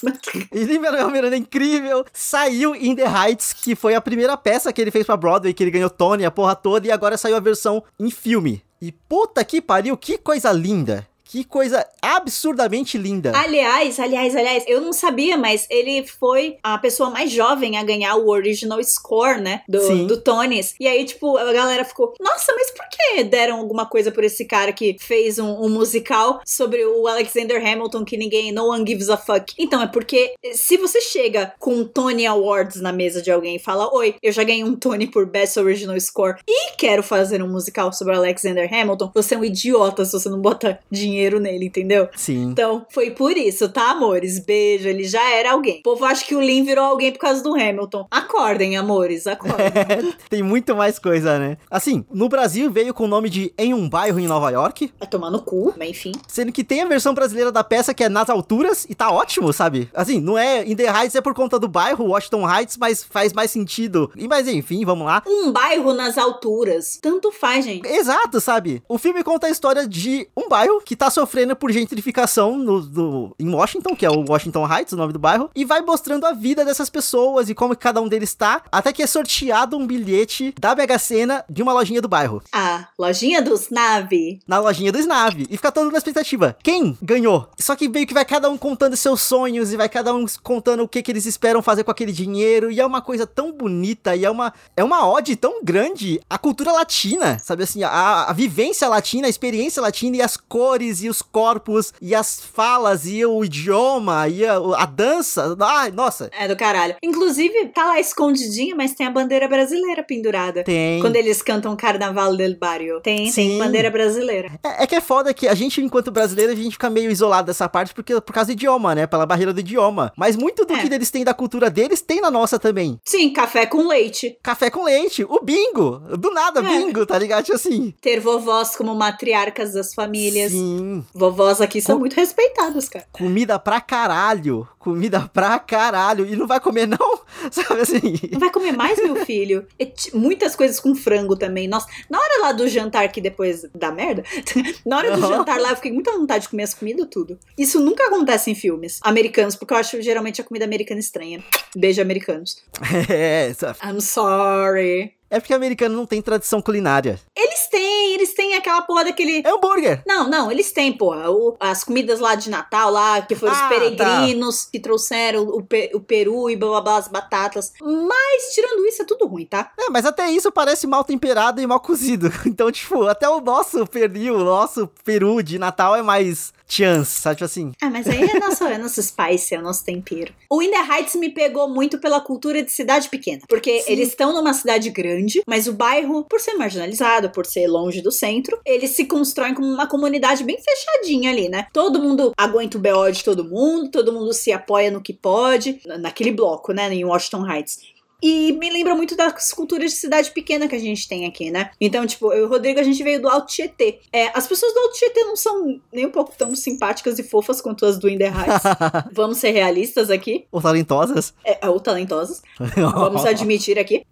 [0.52, 2.06] O Lima-Manuel Miranda é incrível.
[2.14, 5.64] Saiu In The Heights, que foi a primeira peça que ele fez pra Broadway, que
[5.64, 8.64] ele ganhou Tony, a porra toda, e agora saiu a versão em filme.
[8.82, 11.07] E puta que pariu, que coisa linda.
[11.30, 13.34] Que coisa absurdamente linda.
[13.36, 18.16] Aliás, aliás, aliás, eu não sabia, mas ele foi a pessoa mais jovem a ganhar
[18.16, 19.62] o original score, né?
[19.68, 20.08] Do, Sim.
[20.08, 20.74] do Tonys.
[20.80, 24.46] E aí, tipo, a galera ficou, nossa, mas por que deram alguma coisa por esse
[24.46, 29.10] cara que fez um, um musical sobre o Alexander Hamilton que ninguém, no one gives
[29.10, 29.54] a fuck?
[29.58, 33.60] Então, é porque se você chega com um Tony Awards na mesa de alguém e
[33.60, 37.50] fala, oi, eu já ganhei um Tony por Best Original Score e quero fazer um
[37.50, 41.40] musical sobre o Alexander Hamilton, você é um idiota se você não bota dinheiro dinheiro
[41.40, 42.08] nele, entendeu?
[42.16, 42.44] Sim.
[42.44, 44.40] Então, foi por isso, tá, amores?
[44.40, 45.80] Beijo, ele já era alguém.
[45.80, 48.08] O povo acha que o Lin virou alguém por causa do Hamilton.
[48.12, 49.68] Acordem, amores, acordem.
[50.30, 51.58] tem muito mais coisa, né?
[51.70, 54.94] Assim, no Brasil veio com o nome de Em um Bairro em Nova York.
[55.00, 56.12] Vai tomar no cu, mas enfim.
[56.28, 59.52] Sendo que tem a versão brasileira da peça que é Nas Alturas e tá ótimo,
[59.52, 59.90] sabe?
[59.94, 63.34] Assim, não é In The Heights é por conta do bairro, Washington Heights, mas faz
[63.34, 64.12] mais sentido.
[64.16, 65.24] E mas enfim, vamos lá.
[65.26, 67.00] Um bairro nas alturas.
[67.02, 67.88] Tanto faz, gente.
[67.88, 68.84] Exato, sabe?
[68.88, 72.82] O filme conta a história de um bairro que tá tá sofrendo por gentrificação no,
[72.82, 76.26] no, em Washington, que é o Washington Heights, o nome do bairro, e vai mostrando
[76.26, 79.88] a vida dessas pessoas e como cada um deles tá, até que é sorteado um
[79.88, 82.42] bilhete da Mega Sena de uma lojinha do bairro.
[82.52, 84.40] Ah, lojinha dos Nave.
[84.46, 85.48] Na lojinha do Snave.
[85.50, 86.58] E fica todo mundo na expectativa.
[86.62, 87.50] Quem ganhou?
[87.58, 90.84] Só que meio que vai cada um contando seus sonhos e vai cada um contando
[90.84, 92.70] o que, que eles esperam fazer com aquele dinheiro.
[92.70, 96.38] E é uma coisa tão bonita e é uma, é uma ode tão grande à
[96.38, 97.84] cultura latina, sabe assim?
[97.84, 102.40] A, a vivência latina, a experiência latina e as cores e os corpos e as
[102.40, 105.56] falas e o idioma e a, a dança.
[105.60, 106.30] Ai, nossa.
[106.38, 106.96] É do caralho.
[107.04, 110.64] Inclusive, tá lá escondidinha, mas tem a bandeira brasileira pendurada.
[110.64, 111.00] Tem.
[111.02, 113.00] Quando eles cantam Carnaval del Barrio.
[113.02, 113.50] Tem, Sim.
[113.50, 114.52] tem bandeira brasileira.
[114.64, 117.48] É, é que é foda que a gente, enquanto brasileiro, a gente fica meio isolado
[117.48, 119.08] dessa parte porque, por causa do idioma, né?
[119.08, 120.12] Pela barreira do idioma.
[120.18, 120.80] Mas muito do É.
[120.82, 123.00] que eles têm da cultura deles tem na nossa também.
[123.06, 124.38] Sim, café com leite.
[124.44, 126.00] Café com leite, o bingo.
[126.18, 126.64] Do nada, É.
[126.64, 127.44] bingo, tá ligado?
[127.46, 127.94] Tipo assim.
[128.02, 130.52] Ter vovós como matriarcas das famílias.
[130.52, 130.87] Sim.
[131.14, 133.06] Vovós aqui são Com- muito respeitadas, cara.
[133.12, 134.68] Comida pra caralho.
[134.88, 136.26] Comida pra caralho.
[136.26, 137.20] E não vai comer, não?
[137.52, 138.02] Sabe assim?
[138.32, 139.68] Não vai comer mais, meu filho?
[140.14, 141.68] Muitas coisas com frango também.
[141.68, 144.24] Nossa, na hora lá do jantar que depois da merda,
[144.86, 145.38] na hora do Aham.
[145.40, 147.38] jantar lá eu fiquei com muita vontade de comer as comidas tudo.
[147.58, 151.44] Isso nunca acontece em filmes americanos, porque eu acho geralmente a comida americana estranha.
[151.76, 152.64] Beijo americanos.
[153.10, 153.52] É?
[153.84, 155.14] I'm sorry.
[155.30, 157.20] é porque americano não tem tradição culinária.
[157.36, 160.02] Eles têm, eles têm aquela porra daquele É hambúrguer.
[160.08, 161.30] Não, não, eles têm, porra.
[161.30, 165.64] o- as comidas lá de Natal, lá, que foram Ah, os peregrinos que trouxeram o,
[165.64, 167.74] pe- o peru e blá blá blá, as batatas.
[167.82, 169.72] Mas, tirando isso, é tudo ruim, tá?
[169.78, 172.32] É, mas até isso parece mal temperado e mal cozido.
[172.48, 177.36] Então, tipo, até o nosso pernil, o nosso peru de Natal é mais chance, sabe?
[177.38, 177.72] Tipo assim.
[177.82, 180.34] Ah, mas aí é nosso, é nosso spice, é o nosso tempero.
[180.50, 183.42] O In The Heights me pegou muito pela cultura de cidade pequena.
[183.48, 183.92] Porque Sim.
[183.92, 188.12] eles estão numa cidade grande, mas o bairro, por ser marginalizado, por ser longe do
[188.12, 191.68] centro, eles se constroem como uma comunidade bem fechadinha ali, né?
[191.74, 195.80] Todo mundo aguenta o BO de todo mundo, todo mundo se apoia no que pode,
[195.86, 197.80] na- naquele bloco, né, em Washington Heights.
[198.22, 201.72] E me lembra muito das culturas de cidade pequena que a gente tem aqui, né?
[201.80, 204.00] Então, tipo, eu e o Rodrigo, a gente veio do Alto Tietê.
[204.12, 207.62] É, as pessoas do Alto Tietê não são nem um pouco tão simpáticas e fofas
[207.62, 208.64] quanto as do The Heights.
[209.14, 210.46] Vamos ser realistas aqui.
[210.52, 211.34] Ou talentosas.
[211.46, 212.42] É, ou talentosas.
[212.76, 214.04] Vamos admitir aqui.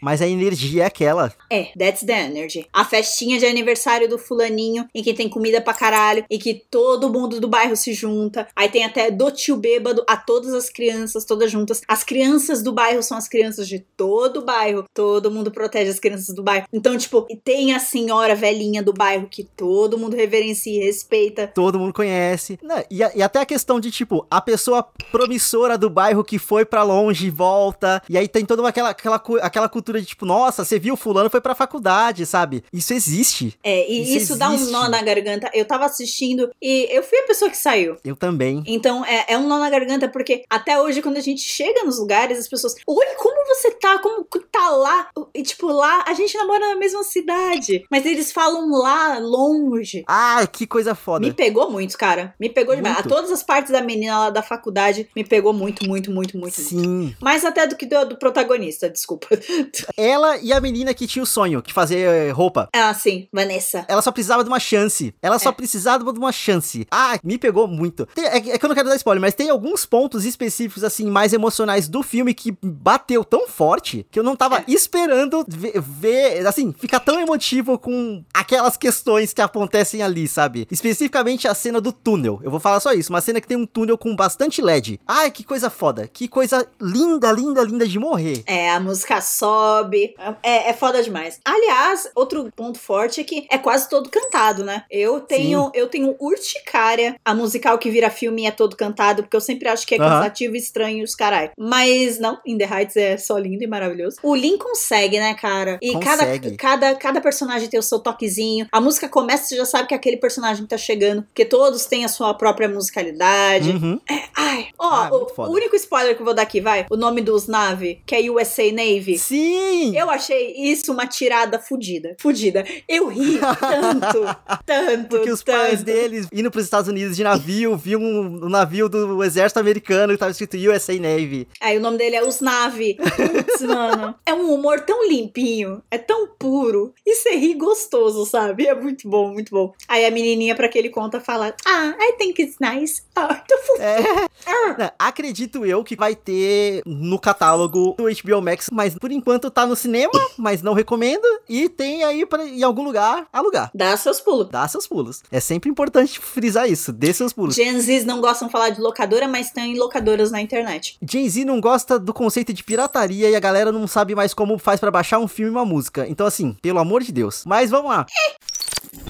[0.00, 1.32] Mas, a energia é aquela.
[1.50, 2.66] é, that's the energy.
[2.72, 7.10] A festinha de aniversário do fulaninho, em que tem comida pra caralho, e que todo
[7.12, 8.46] mundo do bairro se junta.
[8.54, 11.80] Aí tem até do tio bêbado a todas as crianças, todas juntas.
[11.88, 14.84] As crianças do bairro são as crianças de todo o bairro.
[14.94, 16.66] Todo mundo protege as crianças do bairro.
[16.72, 21.46] Então, tipo, e tem a senhora velhinha do bairro que todo mundo reverencia e respeita.
[21.48, 22.58] Todo mundo conhece.
[22.62, 26.38] Né, E, a- e até a questão de, tipo, a pessoa promissora do bairro que
[26.38, 28.02] foi pra longe e volta.
[28.08, 31.30] E aí tem toda uma- aquela, aquela, aquela cultura de, tipo, nossa, você viu fulano
[31.30, 32.64] foi pra faculdade, sabe?
[32.72, 33.58] Isso existe.
[33.62, 35.50] É, e Isso isso, dá um nó na garganta.
[35.54, 37.96] Eu tava assistindo e eu fui a pessoa que saiu.
[38.04, 38.62] Eu também.
[38.66, 41.98] Então é, é um nó na garganta, porque até hoje, quando a gente chega nos
[41.98, 42.74] lugares, as pessoas.
[42.86, 43.98] Oi, como você tá?
[43.98, 45.08] Como que tá lá?
[45.34, 47.84] E tipo, lá a gente namora na mesma cidade.
[47.90, 50.04] Mas eles falam lá, longe.
[50.06, 51.26] Ah, que coisa foda.
[51.26, 52.34] Me pegou muito, cara.
[52.40, 52.96] Me pegou demais.
[52.96, 53.08] A Muito.
[53.14, 56.38] todas as partes da menina lá da faculdade me pegou muito, muito, muito, muito.
[56.38, 56.60] muito.
[56.60, 57.14] Sim.
[57.20, 59.26] Mais até do que do, do protagonista, desculpa.
[59.96, 62.68] Ela e a menina que tinha o sonho de fazer eh, roupa.
[62.74, 63.84] ah, sim, Vanessa.
[63.88, 65.14] Ela só precisava de uma chance.
[65.22, 65.52] Ela só É.
[65.52, 66.86] precisava de uma chance.
[66.90, 68.06] Ah, me pegou muito.
[68.14, 70.84] Tem- é, que- é que eu não quero dar spoiler, mas tem alguns pontos específicos,
[70.84, 74.64] assim, mais emocionais do filme que bateu tão forte que eu não tava É.
[74.68, 80.66] esperando ver, ver, assim, ficar tão emotivo com aquelas questões que acontecem ali, sabe?
[80.70, 82.40] Especificamente a cena do túnel.
[82.42, 83.10] Eu vou falar só isso.
[83.12, 85.00] Uma cena que tem um túnel com bastante LED.
[85.06, 86.06] Ai, que coisa foda.
[86.06, 88.42] Que coisa linda, linda, linda de morrer.
[88.46, 90.14] É, a música sobe.
[90.42, 91.40] É, é foda demais.
[91.44, 94.84] Aliás, outro ponto forte é que é quase todo cantado, né?
[94.90, 99.40] Eu tenho, eu tenho urticária a musical que vira filme é todo cantado, porque eu
[99.40, 101.50] sempre acho que é cansativo, estranho e os caralho.
[101.58, 104.16] Mas não, In The Heights é só lindo e maravilhoso.
[104.22, 105.78] O Lin consegue, né, cara?
[105.82, 106.56] E cada, Consegue.
[106.56, 108.66] cada, cada personagem tem o seu toquezinho.
[108.72, 112.08] A música começa, você já sabe que aquele personagem tá chegando, porque todos têm a
[112.08, 113.70] sua própria musicalidade.
[113.70, 114.00] Uhum.
[114.36, 115.50] Ai, ó, Ah, o, muito foda.
[115.50, 116.86] o único spoiler que eu vou dar aqui, vai.
[116.90, 119.18] O nome dos nave, que é USA Navy.
[119.18, 119.96] Sim!
[119.96, 122.16] Eu achei isso uma tirada fudida.
[122.20, 122.64] Fudida.
[122.88, 124.18] Eu ri tanto,
[124.66, 125.08] tanto.
[125.16, 125.56] Porque os tanto.
[125.58, 130.12] pais deles indo pros Estados Unidos de navio, viu um, um navio do exército americano
[130.12, 131.48] que tava escrito USA Navy.
[131.60, 132.96] Aí o nome dele é Os Nave.
[133.28, 134.14] Putz, mano.
[134.24, 136.92] É um humor tão limpinho, é tão puro.
[137.06, 138.66] E você ri gostoso, sabe?
[138.66, 139.72] É muito bom, muito bom.
[139.86, 143.02] Aí a menininha pra que ele conta fala: Ah, I think it's nice.
[143.16, 143.82] Ah, tô fofo.
[143.82, 144.92] É, Ah.
[144.98, 149.76] acredito eu que vai ter no catálogo do HBO Max, mas por enquanto tá no
[149.76, 151.26] cinema, mas não recomendo.
[151.48, 153.70] E tem aí pra, em algum lugar alugar.
[153.74, 154.48] Dá seus pulos.
[154.50, 155.22] Dá seus pulos.
[155.30, 156.92] É sempre importante frisar isso.
[156.92, 157.54] Dê seus pulos.
[157.54, 160.96] Gen Zs não gostam de falar de locadora, mas tem locadoras na internet.
[161.02, 164.58] Gen Z não gosta do conceito de pirataria e a galera não sabe mais como
[164.58, 166.06] faz pra baixar um filme e uma música.
[166.08, 167.44] Então, assim, pelo amor de Deus.
[167.46, 168.06] Mas vamos lá.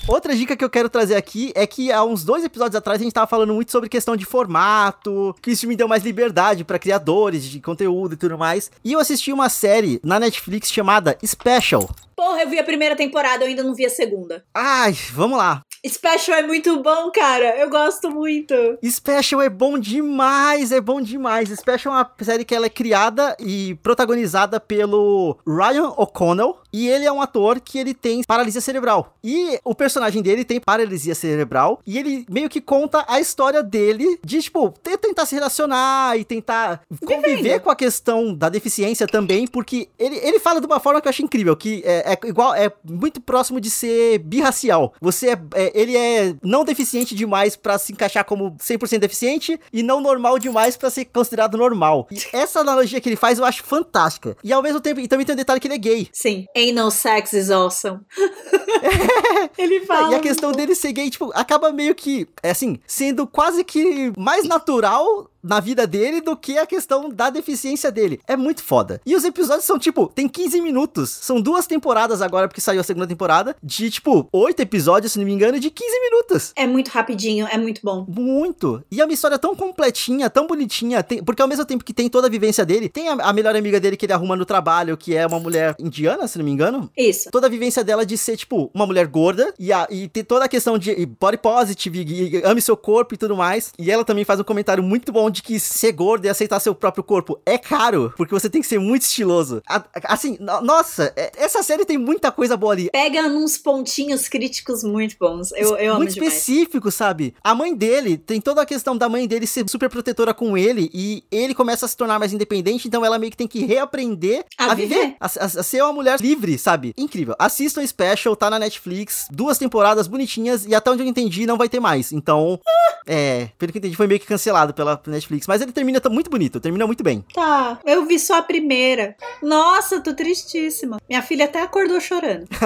[0.07, 3.05] Outra dica que eu quero trazer aqui é que há uns dois episódios atrás a
[3.05, 6.79] gente tava falando muito sobre questão de formato, que isso me deu mais liberdade pra
[6.79, 8.71] criadores de conteúdo e tudo mais.
[8.85, 11.89] E eu assisti uma série na Netflix chamada Special.
[12.19, 14.45] Porra, eu vi a primeira temporada, eu ainda não vi a segunda.
[14.53, 15.63] Ai, vamos lá.
[15.87, 17.57] Special é muito bom, cara.
[17.57, 18.55] Eu gosto muito.
[18.85, 21.49] Special é bom demais, é bom demais.
[21.51, 26.57] Special é uma série que ela é criada e protagonizada pelo Ryan O'Connell.
[26.73, 29.15] E ele é um ator que ele tem paralisia cerebral.
[29.23, 31.81] E o personagem dele tem paralisia cerebral.
[31.87, 36.83] E ele meio que conta a história dele de, tipo, tentar se relacionar e tentar
[37.07, 37.61] conviver Vivendo.
[37.63, 39.47] com a questão da deficiência também.
[39.47, 42.55] Porque ele, ele fala de uma forma que eu acho incrível, que é, é igual,
[42.55, 44.93] é muito próximo de ser birracial.
[45.01, 49.83] Você é, é- ele é não deficiente demais pra se encaixar como 100% deficiente e
[49.83, 52.07] não normal demais pra ser considerado normal.
[52.11, 54.37] E essa analogia que ele faz eu acho fantástica.
[54.43, 56.09] E ao mesmo tempo, e também tem um detalhe que ele é gay.
[56.13, 56.47] Sim.
[56.57, 58.01] Ain't no sex is awesome.
[59.57, 60.13] Ele fala.
[60.13, 64.13] e a questão dele ser gay, tipo, acaba meio que, é assim, sendo quase que
[64.17, 68.21] mais natural na vida dele do que a questão da deficiência dele.
[68.27, 69.01] É muito foda.
[69.07, 71.11] E os episódios são, tipo, tem 15 minutos.
[71.11, 75.25] São duas temporadas agora, porque saiu a segunda temporada, de, tipo, oito episódios, se não
[75.27, 76.53] me engano, de 15 minutos.
[76.57, 78.05] É muito rapidinho, é muito bom.
[78.09, 78.83] Muito.
[78.91, 82.09] E é uma história tão completinha, tão bonitinha, tem- porque ao mesmo tempo que tem
[82.09, 84.97] toda a vivência dele, tem a, a melhor amiga dele que ele arruma no trabalho,
[84.97, 86.91] que é uma mulher indiana, se não me engano.
[86.97, 87.31] Isso.
[87.31, 90.45] Toda a vivência dela de ser, tipo, uma mulher gorda e, a, e ter toda
[90.45, 93.73] a questão de body positive, e, e ame seu corpo e tudo mais.
[93.79, 96.75] E ela também faz um comentário muito bom de que ser gorda e aceitar seu
[96.75, 99.63] próprio corpo é caro, porque você tem que ser muito estiloso.
[99.69, 102.91] A- assim, no- nossa, é- essa série tem muita coisa boa ali.
[102.91, 105.53] Pega uns pontinhos críticos muito bons.
[105.53, 106.33] Eu, eu amo muito demais.
[106.33, 107.35] específico, sabe?
[107.43, 110.91] A mãe dele, tem toda a questão da mãe dele ser super protetora com ele
[110.93, 114.45] e ele começa a se tornar mais independente, então ela meio que tem que reaprender
[114.57, 115.17] A a, viver, viver.
[115.21, 116.93] a, a- a ser uma mulher livre, sabe?
[116.97, 117.35] Incrível.
[117.39, 121.69] Assistam Special, tá na Netflix, duas temporadas bonitinhas e até onde eu entendi não vai
[121.69, 122.13] ter mais.
[122.13, 122.59] Então,
[123.07, 125.18] é, pelo que eu entendi foi meio que cancelado pela Netflix,
[125.49, 127.25] mas ele termina muito bonito, termina muito bem.
[127.35, 129.17] Tá, eu vi só a primeira.
[129.43, 130.99] Nossa, tô tristíssima.
[131.09, 132.47] Minha filha até acordou chorando.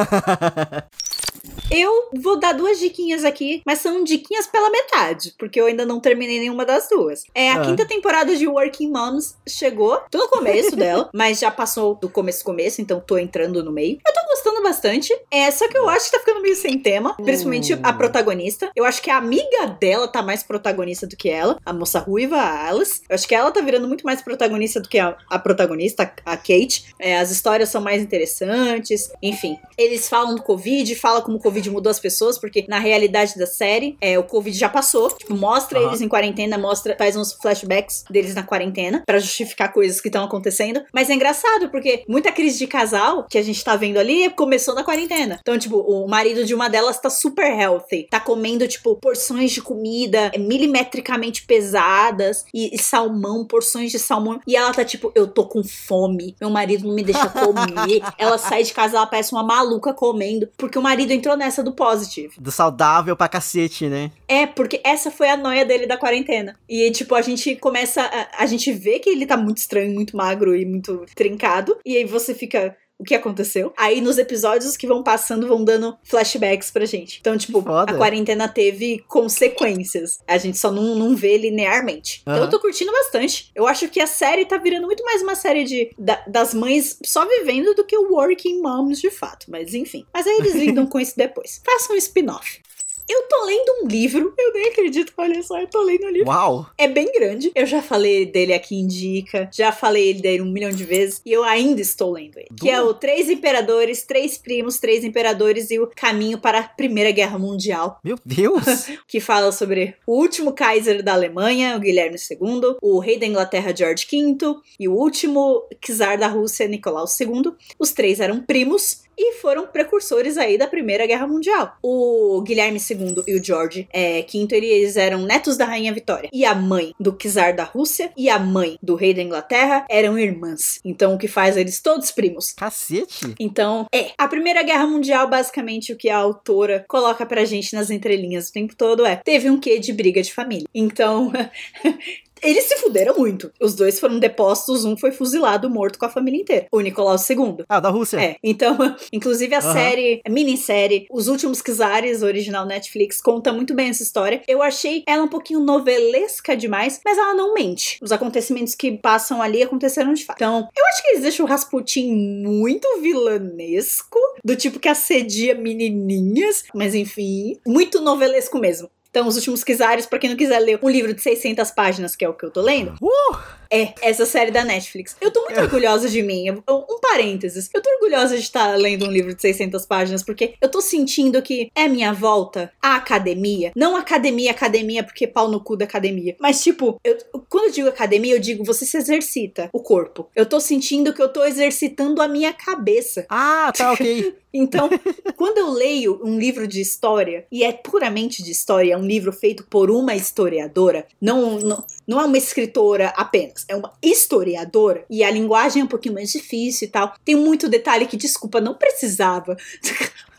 [1.71, 6.01] Eu vou dar duas diquinhas aqui, mas são diquinhas pela metade, porque eu ainda não
[6.01, 7.25] terminei nenhuma das duas.
[7.35, 7.65] É, a Ah.
[7.65, 12.45] quinta temporada de Working Moms chegou, tô no começo dela, mas já passou do começo
[12.45, 13.99] começo, então tô entrando no meio.
[14.07, 17.15] Eu tô gostando bastante, é, só que eu acho que tá ficando meio sem tema,
[17.15, 17.81] principalmente Hum.
[17.83, 18.71] a protagonista.
[18.75, 22.37] Eu acho que a amiga dela tá mais protagonista do que ela, a moça ruiva,
[22.37, 23.03] a Alice.
[23.09, 26.37] Eu acho que ela tá virando muito mais protagonista do que a, a protagonista, a
[26.37, 26.93] Kate.
[26.99, 29.59] É, as histórias são mais interessantes, enfim.
[29.79, 33.47] Eles falam do Covid, falam como o Covid mudou as pessoas, porque na realidade da
[33.47, 35.11] série, é, o Covid já passou.
[35.11, 35.89] Tipo, mostra Aham.
[35.89, 40.25] eles em quarentena, mostra, faz uns flashbacks deles na quarentena, pra justificar coisas que estão
[40.25, 40.83] acontecendo.
[40.93, 44.75] Mas é engraçado, porque muita crise de casal que a gente tá vendo ali começou
[44.75, 45.39] na quarentena.
[45.41, 49.63] Então, tipo, o marido de uma delas tá super healthy, tá comendo, tipo, porções de
[49.63, 54.41] comida é, milimetricamente pesadas e, e salmão, porções de salmão.
[54.47, 58.03] E ela tá tipo, eu tô com fome, meu marido não me deixa comer.
[58.19, 61.73] ela sai de casa, ela parece uma maluca comendo, porque o marido entrou nessa do
[61.73, 62.35] positive.
[62.39, 64.11] Do saudável pra cacete, né?
[64.29, 66.57] É, porque essa foi a noia dele da quarentena.
[66.69, 68.03] E, tipo, a gente começa.
[68.03, 71.77] A, a gente vê que ele tá muito estranho, muito magro e muito trincado.
[71.85, 72.77] E aí você fica.
[73.03, 73.73] O que aconteceu?
[73.77, 77.19] Aí nos episódios que vão passando, vão dando flashbacks pra gente.
[77.21, 80.21] Então, tipo, a quarentena teve consequências.
[80.27, 82.21] A gente só não, não vê linearmente.
[82.23, 82.45] Então Aham.
[82.45, 83.51] eu tô curtindo bastante.
[83.55, 86.97] Eu acho que a série tá virando muito mais uma série de, da- das mães
[87.05, 89.47] só vivendo do que o Working Moms de fato.
[89.51, 90.07] Mas enfim.
[90.15, 91.61] Mas aí eles lidam com isso depois.
[91.65, 92.61] Façam um spin-off.
[93.09, 96.29] Eu tô lendo um livro, eu nem acredito, olha só, eu tô lendo um livro.
[96.29, 96.67] Uau!
[96.79, 97.51] É bem grande.
[97.55, 101.33] Eu já falei dele aqui em Dica, já falei dele um milhão de vezes e
[101.33, 102.49] eu ainda estou lendo ele.
[102.59, 107.11] Que é o Três Imperadores, Três Primos, Três Imperadores e o Caminho para a Primeira
[107.11, 107.99] Guerra Mundial.
[108.05, 108.63] Meu Deus!
[109.07, 113.75] Que fala sobre o último Kaiser da Alemanha, o Guilherme II, o rei da Inglaterra,
[113.77, 117.53] George V, e o último czar da Rússia, Nicolau II.
[117.79, 121.77] Os três eram primos e foram precursores aí da Primeira Guerra Mundial.
[121.83, 126.29] O Guilherme II e o George é, V, eles eram netos da Rainha Vitória.
[126.33, 130.19] E a mãe do czar da Rússia e a mãe do rei da Inglaterra eram
[130.19, 130.81] irmãs.
[130.85, 132.53] Então, o que faz eles todos primos.
[132.53, 133.35] Cacete!
[133.39, 134.11] Então, é.
[134.17, 138.53] A Primeira Guerra Mundial, basicamente, o que a autora coloca pra gente nas entrelinhas o
[138.53, 140.67] tempo todo é: teve um quê de briga de família.
[140.75, 141.33] Então.
[142.43, 143.53] Eles se fuderam muito.
[143.61, 146.67] Os dois foram depostos, um foi fuzilado, morto com a família inteira.
[146.73, 147.65] O Nicolau II.
[147.69, 148.19] Ah, da Rússia.
[148.21, 148.77] É, então,
[149.13, 149.73] inclusive a Aham.
[149.73, 154.43] série, a minissérie, Os Últimos Czares, original Netflix, conta muito bem essa história.
[154.49, 157.99] Eu achei ela um pouquinho novelesca demais, mas ela não mente.
[158.03, 160.37] Os acontecimentos que passam ali aconteceram de fato.
[160.37, 162.13] Então, eu acho que eles deixam o Rasputin
[162.45, 168.91] muito vilanesco, do tipo que assedia menininhas, mas enfim, muito novelesco mesmo.
[169.13, 172.25] Então, Os Últimos Czares, pra quem não quiser ler um livro de 600 páginas, que
[172.25, 173.37] é o que eu tô lendo, Uh!
[173.73, 175.17] É essa série da Netflix.
[175.21, 176.47] Eu tô muito orgulhosa de mim.
[176.47, 177.69] Eu- Um parênteses.
[177.75, 181.41] Eu tô orgulhosa de estar lendo um livro de 600 páginas, porque eu tô sentindo
[181.43, 183.73] que é minha volta à academia.
[183.75, 186.37] Não academia, academia, porque pau no cu da academia.
[186.39, 187.17] Mas, tipo, eu-
[187.49, 190.29] quando eu digo academia, eu digo você se exercita o corpo.
[190.37, 193.25] Eu tô sentindo que eu tô exercitando a minha cabeça.
[193.29, 194.35] Ah, tá, ok.
[194.55, 194.91] Então,
[195.35, 199.33] quando eu leio um livro de história, e é puramente de história, é um livro
[199.33, 205.23] feito por uma historiadora, não, não, não é uma escritora apenas, é uma historiadora, e
[205.25, 207.15] a linguagem é um pouquinho mais difícil e tal.
[207.25, 209.57] Tem muito detalhe que, desculpa, não precisava.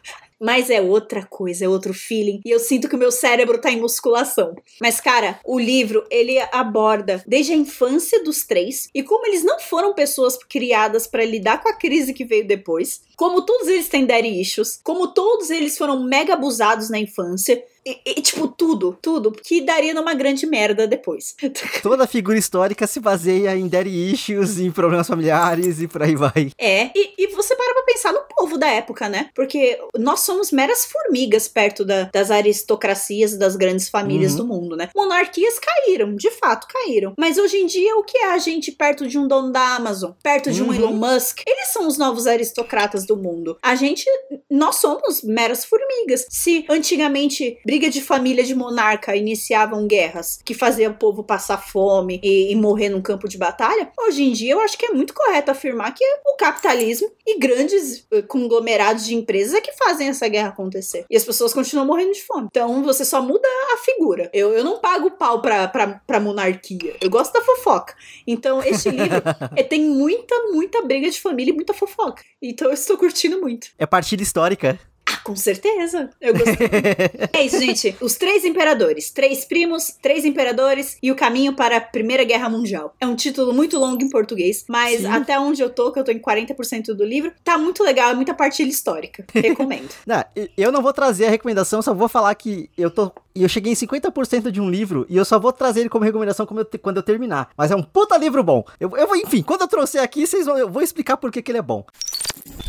[0.43, 2.41] Mas é outra coisa, é outro feeling.
[2.43, 4.53] E eu sinto que o meu cérebro tá em musculação.
[4.81, 9.57] Mas, cara, o livro, ele aborda desde a infância dos três e como eles não
[9.57, 13.03] foram pessoas criadas pra lidar com a crise que veio depois.
[13.15, 14.81] Como todos eles têm daddy issues.
[14.83, 17.63] Como todos eles foram mega abusados na infância.
[17.85, 19.31] E, e, tipo, tudo, tudo.
[19.31, 21.35] Que daria numa grande merda depois.
[21.83, 26.51] Toda figura histórica se baseia em daddy issues, em problemas familiares e por aí vai.
[26.57, 29.29] É, e, e você para pra pensar no povo da época, né?
[29.35, 34.37] Porque nós somos meras formigas perto da- das aristocracias, das grandes famílias Uhum.
[34.37, 34.89] do mundo, né?
[34.95, 37.13] Monarquias caíram, de fato caíram.
[37.17, 40.11] Mas hoje em dia, o que é a gente perto de um dono da Amazon?
[40.23, 40.73] Perto de um Uhum.
[40.73, 41.41] Elon Musk?
[41.45, 43.57] Eles são os novos aristocratas do mundo.
[43.61, 44.05] A gente,
[44.49, 46.25] nós somos meras formigas.
[46.29, 52.19] Se antigamente briga de família de monarca iniciavam guerras que faziam o povo passar fome
[52.21, 55.11] e, e morrer num campo de batalha, hoje em dia eu acho que é muito
[55.11, 60.27] correto afirmar que o capitalismo e grandes eh, conglomerados de empresas é que fazem essa
[60.27, 61.03] guerra acontecer.
[61.09, 62.47] E as pessoas continuam morrendo de fome.
[62.51, 64.29] Então você só muda a figura.
[64.31, 66.95] Eu, eu não pago pau pra, pra, pra monarquia.
[67.01, 67.95] Eu gosto da fofoca.
[68.27, 69.23] Então este livro
[69.55, 72.23] eh, tem muita, muita briga de família e muita fofoca.
[72.39, 73.69] Então eu estou curtindo muito.
[73.79, 74.79] É partida histórica.
[75.05, 76.09] Ah, com certeza.
[76.19, 76.67] Eu gostei.
[77.33, 77.95] é isso, gente.
[77.99, 79.11] Os Três Imperadores.
[79.11, 82.93] Três primos, três imperadores e o caminho para a Primeira Guerra Mundial.
[82.99, 85.07] É um título muito longo em português, mas Sim.
[85.07, 88.13] até onde eu tô, que eu tô em 40% do livro, tá muito legal, é
[88.13, 89.25] muita partilha histórica.
[89.33, 89.89] Recomendo.
[90.05, 90.23] Não,
[90.57, 93.11] eu não vou trazer a recomendação, só vou falar que eu tô.
[93.35, 96.47] Eu cheguei em 50% de um livro e eu só vou trazer ele como recomendação
[96.51, 97.49] eu te- quando eu terminar.
[97.57, 98.63] Mas é um puta livro bom.
[98.79, 101.41] Eu, eu vou, enfim, quando eu trouxer aqui, vocês vão, eu vou explicar por que,
[101.41, 101.83] que ele é bom.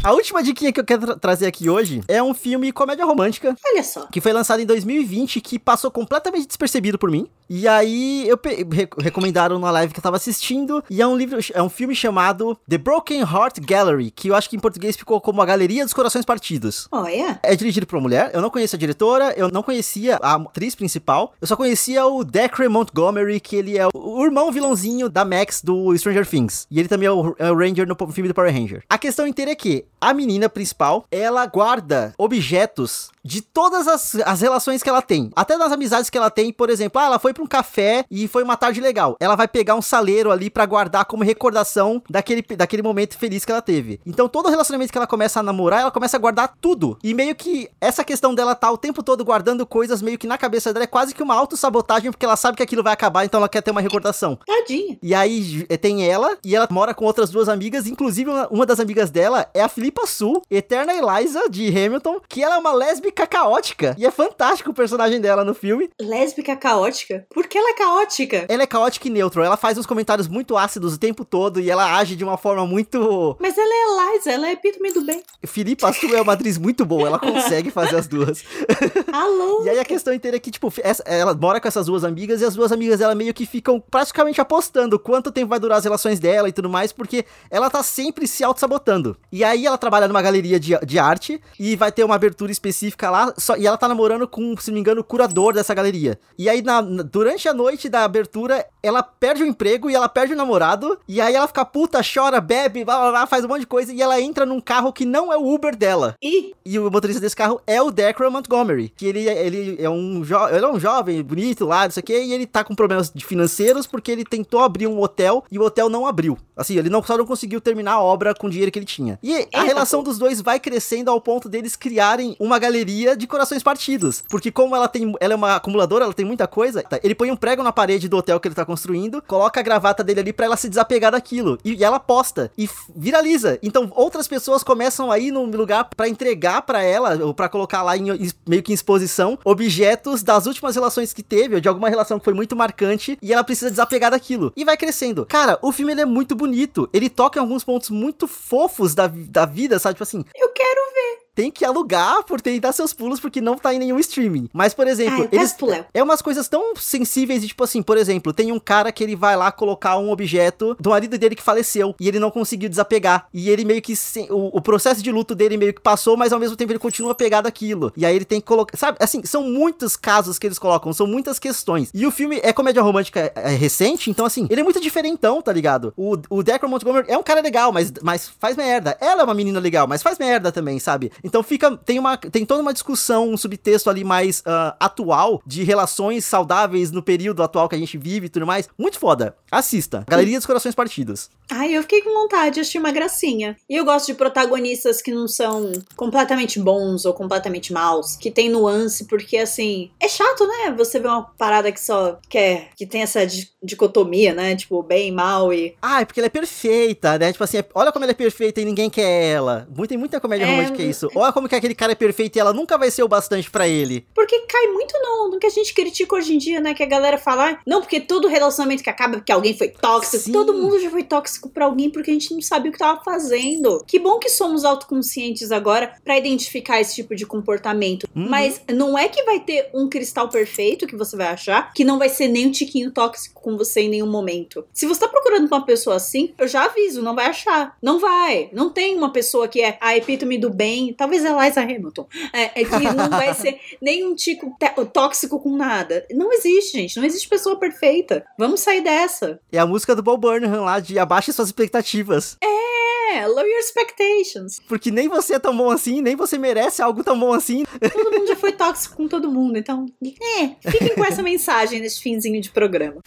[0.03, 3.57] A última diquinha que eu quero tra- trazer aqui hoje é um filme comédia romântica
[3.67, 4.07] Olha só.
[4.07, 7.27] que foi lançado em 2020 que passou completamente despercebido por mim.
[7.49, 8.39] E aí eu
[8.71, 11.95] re- recomendaram na live que eu tava assistindo e é um livro, é um filme
[11.95, 15.85] chamado The Broken Heart Gallery, que eu acho que em português ficou como A Galeria
[15.85, 16.89] dos Corações Partidos.
[16.91, 17.39] Olha.
[17.43, 20.77] É dirigido por uma mulher, eu não conheço a diretora, eu não conhecia a atriz
[20.77, 25.61] principal, eu só conhecia o Decre Montgomery, que ele é o irmão vilãozinho da Max
[25.61, 26.69] do Stranger Things.
[26.71, 28.85] E ele também é o, é o Ranger no filme do Power Ranger.
[28.89, 34.43] A questão inteira é que a menina principal, ela guarda objetos de todas as, as
[34.43, 35.31] relações que ela tem.
[35.35, 38.29] Até nas amizades que ela tem, por exemplo, ah, ela foi pra um café e
[38.29, 39.17] foi uma tarde legal.
[39.19, 43.51] Ela vai pegar um saleiro ali pra guardar como recordação daquele, daquele momento feliz que
[43.51, 43.99] ela teve.
[44.05, 46.99] Então, todo relacionamento que ela começa a namorar, ela começa a guardar tudo.
[47.03, 50.37] E meio que essa questão dela tá o tempo todo guardando coisas meio que na
[50.45, 53.39] cabeça dela é quase que uma autossabotagem, porque ela sabe que aquilo vai acabar, então
[53.39, 54.39] ela quer ter uma recordação.
[54.47, 54.99] Tadinha.
[55.03, 58.79] E aí eh, tem ela, e ela mora com outras duas amigas, inclusive uma, das
[58.79, 63.27] amigas dela é a Filipa Sul, Eterna Eliza de Hamilton, que ela é uma lésbica
[63.27, 63.97] caótica.
[63.99, 65.89] E é fantástico o personagem dela no filme.
[65.99, 67.27] Lésbica caótica?
[67.33, 68.45] Por que ela é caótica?
[68.47, 71.71] Ela é caótica e neutro, ela faz uns comentários muito ácidos o tempo todo e
[71.71, 73.37] ela age de uma forma muito.
[73.41, 75.23] Mas ela é Eliza, ela é epítome do bem.
[75.47, 78.45] Filipa Sul é uma atriz muito boa, ela consegue fazer as duas.
[79.11, 79.65] Alô?
[79.65, 82.41] E aí a questão inteira é que, tipo, essa- ela mora com essas duas amigas
[82.41, 85.85] e as duas amigas dela meio que ficam praticamente apostando quanto tempo vai durar as
[85.85, 89.17] relações dela e tudo mais, porque ela tá sempre se auto-sabotando.
[89.31, 93.11] E aí ela trabalha numa galeria de, de arte e vai ter uma abertura específica
[93.11, 96.19] lá, só, e ela tá namorando com, se não me engano, o curador dessa galeria.
[96.39, 100.33] E aí, na- durante a noite da abertura, ela perde o emprego e ela perde
[100.35, 103.61] o namorado, e aí ela fica puta, chora, bebe, blá, blá, blá, faz um monte
[103.61, 106.15] de coisa, e ela entra num carro que não é o Uber dela.
[106.23, 109.89] Ih, E o motorista desse carro é o Declan Montgomery, que ele, é- ele, é
[109.89, 112.75] um ele é um jovem, bonito lá, não sei o quê, e ele tá com
[112.75, 116.39] problemas de financeiros porque ele tentou abrir um hotel e o hotel não abriu.
[116.57, 119.19] Assim, ele não, só não conseguiu terminar a obra com o dinheiro que ele tinha.
[119.23, 120.11] E a Eita, relação pô.
[120.11, 124.23] dos dois vai crescendo ao ponto deles criarem uma galeria de corações partidos.
[124.29, 126.99] Porque como ela tem, ela é uma acumuladora, ela tem muita coisa, tá?
[127.03, 130.05] ele põe um prego na parede do hotel que ele tá construindo, coloca a gravata
[130.05, 131.59] dele ali pra ela se desapegar daquilo.
[131.65, 132.51] E, e ela posta.
[132.57, 133.59] E viraliza.
[133.63, 137.97] Então outras pessoas começam aí no lugar para entregar para ela, ou para colocar lá
[137.97, 142.19] em, meio que em exposição, objetos das últimas relações que teve, ou de alguma relação
[142.19, 144.53] que foi muito marcante, e ela precisa desapegar daquilo.
[144.57, 145.27] E vai crescendo.
[145.27, 146.89] Cara, o filme ele é muito bonito.
[146.93, 149.95] Ele toca em alguns pontos muito fofos da, da vida, sabe?
[149.95, 150.25] Tipo assim.
[150.35, 153.79] Eu quero ver tem que alugar por ter dar seus pulos porque não tá em
[153.79, 154.49] nenhum streaming.
[154.53, 155.57] Mas, por exemplo, ah, eles
[155.93, 159.17] é umas coisas tão sensíveis e tipo assim, por exemplo, tem um cara que ele
[159.17, 163.27] vai lá colocar um objeto do marido dele que faleceu e ele não conseguiu desapegar.
[163.33, 163.95] E ele meio que
[164.31, 167.15] o, o processo de luto dele meio que passou, mas ao mesmo tempo ele continua
[167.15, 167.93] pegado aquilo.
[167.97, 168.99] E aí ele tem que colocar, sabe?
[169.01, 171.91] Assim, são muitos casos que eles colocam, são muitas questões.
[171.93, 175.43] E o filme é comédia romântica é, é recente, então assim, ele é muito diferentão,
[175.43, 175.93] tá ligado?
[175.97, 178.97] O, o Declan Montgomery é um cara legal, mas, mas faz merda.
[179.01, 181.11] Ela é uma menina legal, mas faz merda também, sabe?
[181.25, 181.77] Então fica.
[181.79, 186.93] Tem, uma, tem toda uma discussão, um subtexto ali mais uh, atual de relações saudáveis
[186.93, 188.69] no período atual que a gente vive e tudo mais.
[188.79, 189.35] Muito foda.
[189.51, 190.05] Assista.
[190.07, 191.31] Galeria dos Corações Partidos.
[191.51, 193.57] Ai, eu fiquei com vontade, achei uma gracinha.
[193.69, 198.49] E eu gosto de protagonistas que não são completamente bons ou completamente maus, que tem
[198.49, 200.75] nuance, porque assim, é chato, né?
[200.77, 203.27] Você vê uma parada que só quer, que tem essa
[203.65, 204.55] dicotomia, né?
[204.57, 205.75] Tipo, bem, mal e.
[205.81, 207.33] Ah, é porque ela é perfeita, né?
[207.33, 209.69] Tipo assim, é, olha como ela é perfeita e ninguém quer ela.
[209.89, 210.51] Tem muita comédia é...
[210.51, 211.11] romântica é isso.
[211.15, 213.69] Olha como que aquele cara é perfeito e ela nunca vai ser o bastante para
[213.69, 214.07] ele.
[214.15, 216.75] Porque cai muito no, no que a gente critica hoje em dia, né?
[216.75, 220.25] Que a galera fala, ah, não, porque todo relacionamento que acaba porque alguém foi tóxico,
[220.25, 220.33] Sim.
[220.33, 222.79] todo mundo já foi tóxico tóxico para alguém porque a gente não sabia o que
[222.79, 223.83] tava fazendo.
[223.87, 228.07] Que bom que somos autoconscientes agora para identificar esse tipo de comportamento.
[228.15, 228.29] Uhum.
[228.29, 231.99] Mas não é que vai ter um cristal perfeito que você vai achar que não
[231.99, 234.65] vai ser nem um tiquinho tóxico com você em nenhum momento.
[234.73, 237.77] Se você tá procurando uma pessoa assim, eu já aviso, não vai achar.
[237.83, 238.49] Não vai.
[238.53, 242.63] Não tem uma pessoa que é a epítome do bem, talvez a Liza Hamilton, é,
[242.63, 244.57] é que não vai ser nem um tico
[244.93, 246.07] tóxico com nada.
[246.11, 246.97] Não existe, gente.
[246.97, 248.25] Não existe pessoa perfeita.
[248.39, 249.39] Vamos sair dessa.
[249.53, 252.37] É a música do Bob Burnham lá de Abaixo suas expectativas.
[252.41, 254.61] É, lower your expectations.
[254.69, 257.65] Porque nem você é tão bom assim, nem você merece algo tão bom assim.
[257.65, 262.01] Todo mundo já foi tóxico com todo mundo, então, é, fiquem com essa mensagem nesse
[262.01, 263.03] finzinho de programa.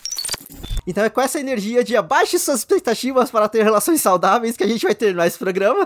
[0.87, 4.67] Então é com essa energia de abaixe suas expectativas para ter relações saudáveis que a
[4.67, 5.85] gente vai terminar esse programa.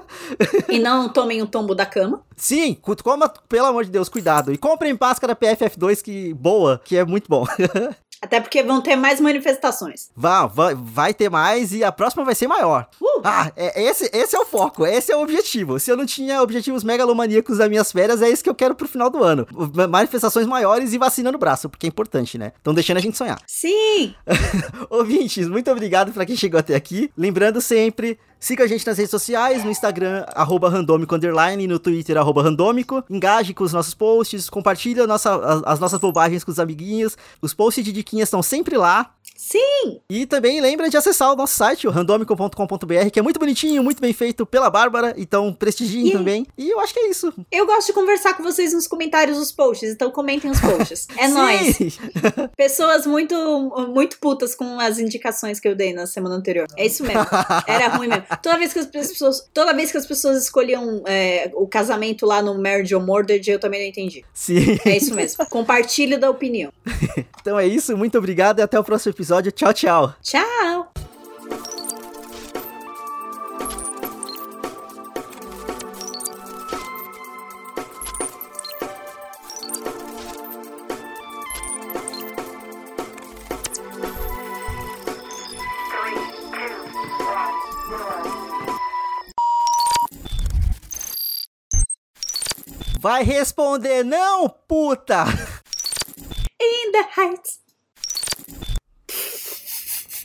[0.70, 2.22] E não tomem o tombo da cama.
[2.38, 4.54] Sim, coma, pelo amor de Deus, cuidado.
[4.54, 7.46] E comprem máscara PFF2 que boa, que é muito bom.
[8.22, 10.12] Até porque vão ter mais manifestações.
[10.16, 12.88] Vai, vai, vai ter mais e a próxima vai ser maior.
[13.02, 13.22] Uh!
[13.24, 15.80] Ah, é, esse, esse é o foco, esse é o objetivo.
[15.80, 18.88] Se eu não tinha objetivos megalomaníacos das minhas férias, é isso que eu quero pro
[18.88, 19.48] final do ano.
[19.90, 22.52] Manifestações maiores e vacina no braço, porque é importante, né?
[22.58, 23.42] Estão deixando a gente sonhar.
[23.48, 24.14] Sim!
[24.90, 27.12] Ouvintes, muito obrigado para quem chegou até aqui.
[27.18, 32.18] Lembrando sempre, Siga a gente nas redes sociais, no Instagram, arroba randômico, underline, no Twitter,
[32.18, 33.04] arroba randômico.
[33.08, 37.16] Engaje com os nossos posts, compartilhe nossa, as, as, nossas bobagens com os amiguinhos.
[37.40, 39.16] Os posts de diquinhas estão sempre lá.
[39.42, 40.00] Sim!
[40.08, 44.00] E também lembra de acessar o nosso site, o randomico.com.br, que é muito bonitinho, muito
[44.00, 46.12] bem feito pela Bárbara, então prestigiem e...
[46.12, 46.46] também.
[46.56, 47.34] E eu acho que é isso.
[47.52, 51.08] Eu gosto de conversar com vocês nos comentários dos posts, então comentem os posts.
[51.18, 51.76] É nóis!
[52.56, 53.36] Pessoas muito,
[53.90, 56.68] muito putas com as indicações que eu dei na semana anterior.
[56.78, 57.26] É isso mesmo.
[57.66, 58.26] Era ruim mesmo.
[58.44, 62.44] Toda vez que as pessoas, toda vez que as pessoas escolhiam é, o casamento lá
[62.44, 64.24] no Marriage or Murdered, eu também não entendi.
[64.36, 64.78] Sim.
[64.86, 65.44] É isso mesmo.
[65.48, 66.72] Compartilhe da opinião.
[67.42, 69.52] então é isso, muito obrigado e até o próximo episódio episódio.
[69.52, 70.16] Tchau, tchau.
[70.22, 70.92] Tchau.
[93.00, 95.26] Vai responder não, puta!
[96.62, 97.71] In the heights.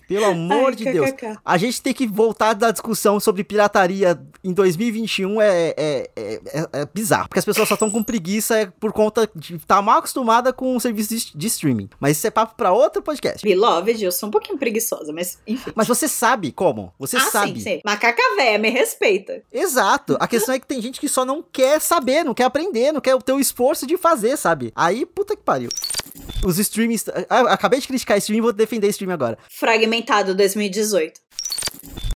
[0.06, 1.10] Pelo amor Ai, de Deus.
[1.44, 6.40] A gente tem que voltar da discussão sobre pirataria em 2021 é, é, é,
[6.72, 7.28] é bizarro.
[7.28, 10.76] Porque as pessoas só estão com preguiça por conta de estar tá mal acostumada com
[10.76, 11.88] o serviço de, de, streaming.
[11.98, 13.42] Mas isso é papo pra outro podcast.
[13.42, 15.72] Beloved, eu sou um pouquinho preguiçosa, mas enfim.
[15.74, 16.92] Mas você sabe como.
[16.98, 17.60] Você ah, sabe.
[17.60, 17.80] Sim, sim.
[17.84, 19.42] Macaca véia, me respeita.
[19.52, 20.16] Exato.
[20.20, 23.00] A questão é que tem gente que só não quer saber, não quer aprender, não
[23.00, 24.72] quer ter o esforço de fazer, sabe?
[24.76, 25.68] Aí, puta que pariu.
[26.44, 27.04] Os streamings.
[27.28, 29.38] Ah, acabei de criticar streaming, vou defender streaming agora.
[29.48, 31.20] Fragmentado 2018.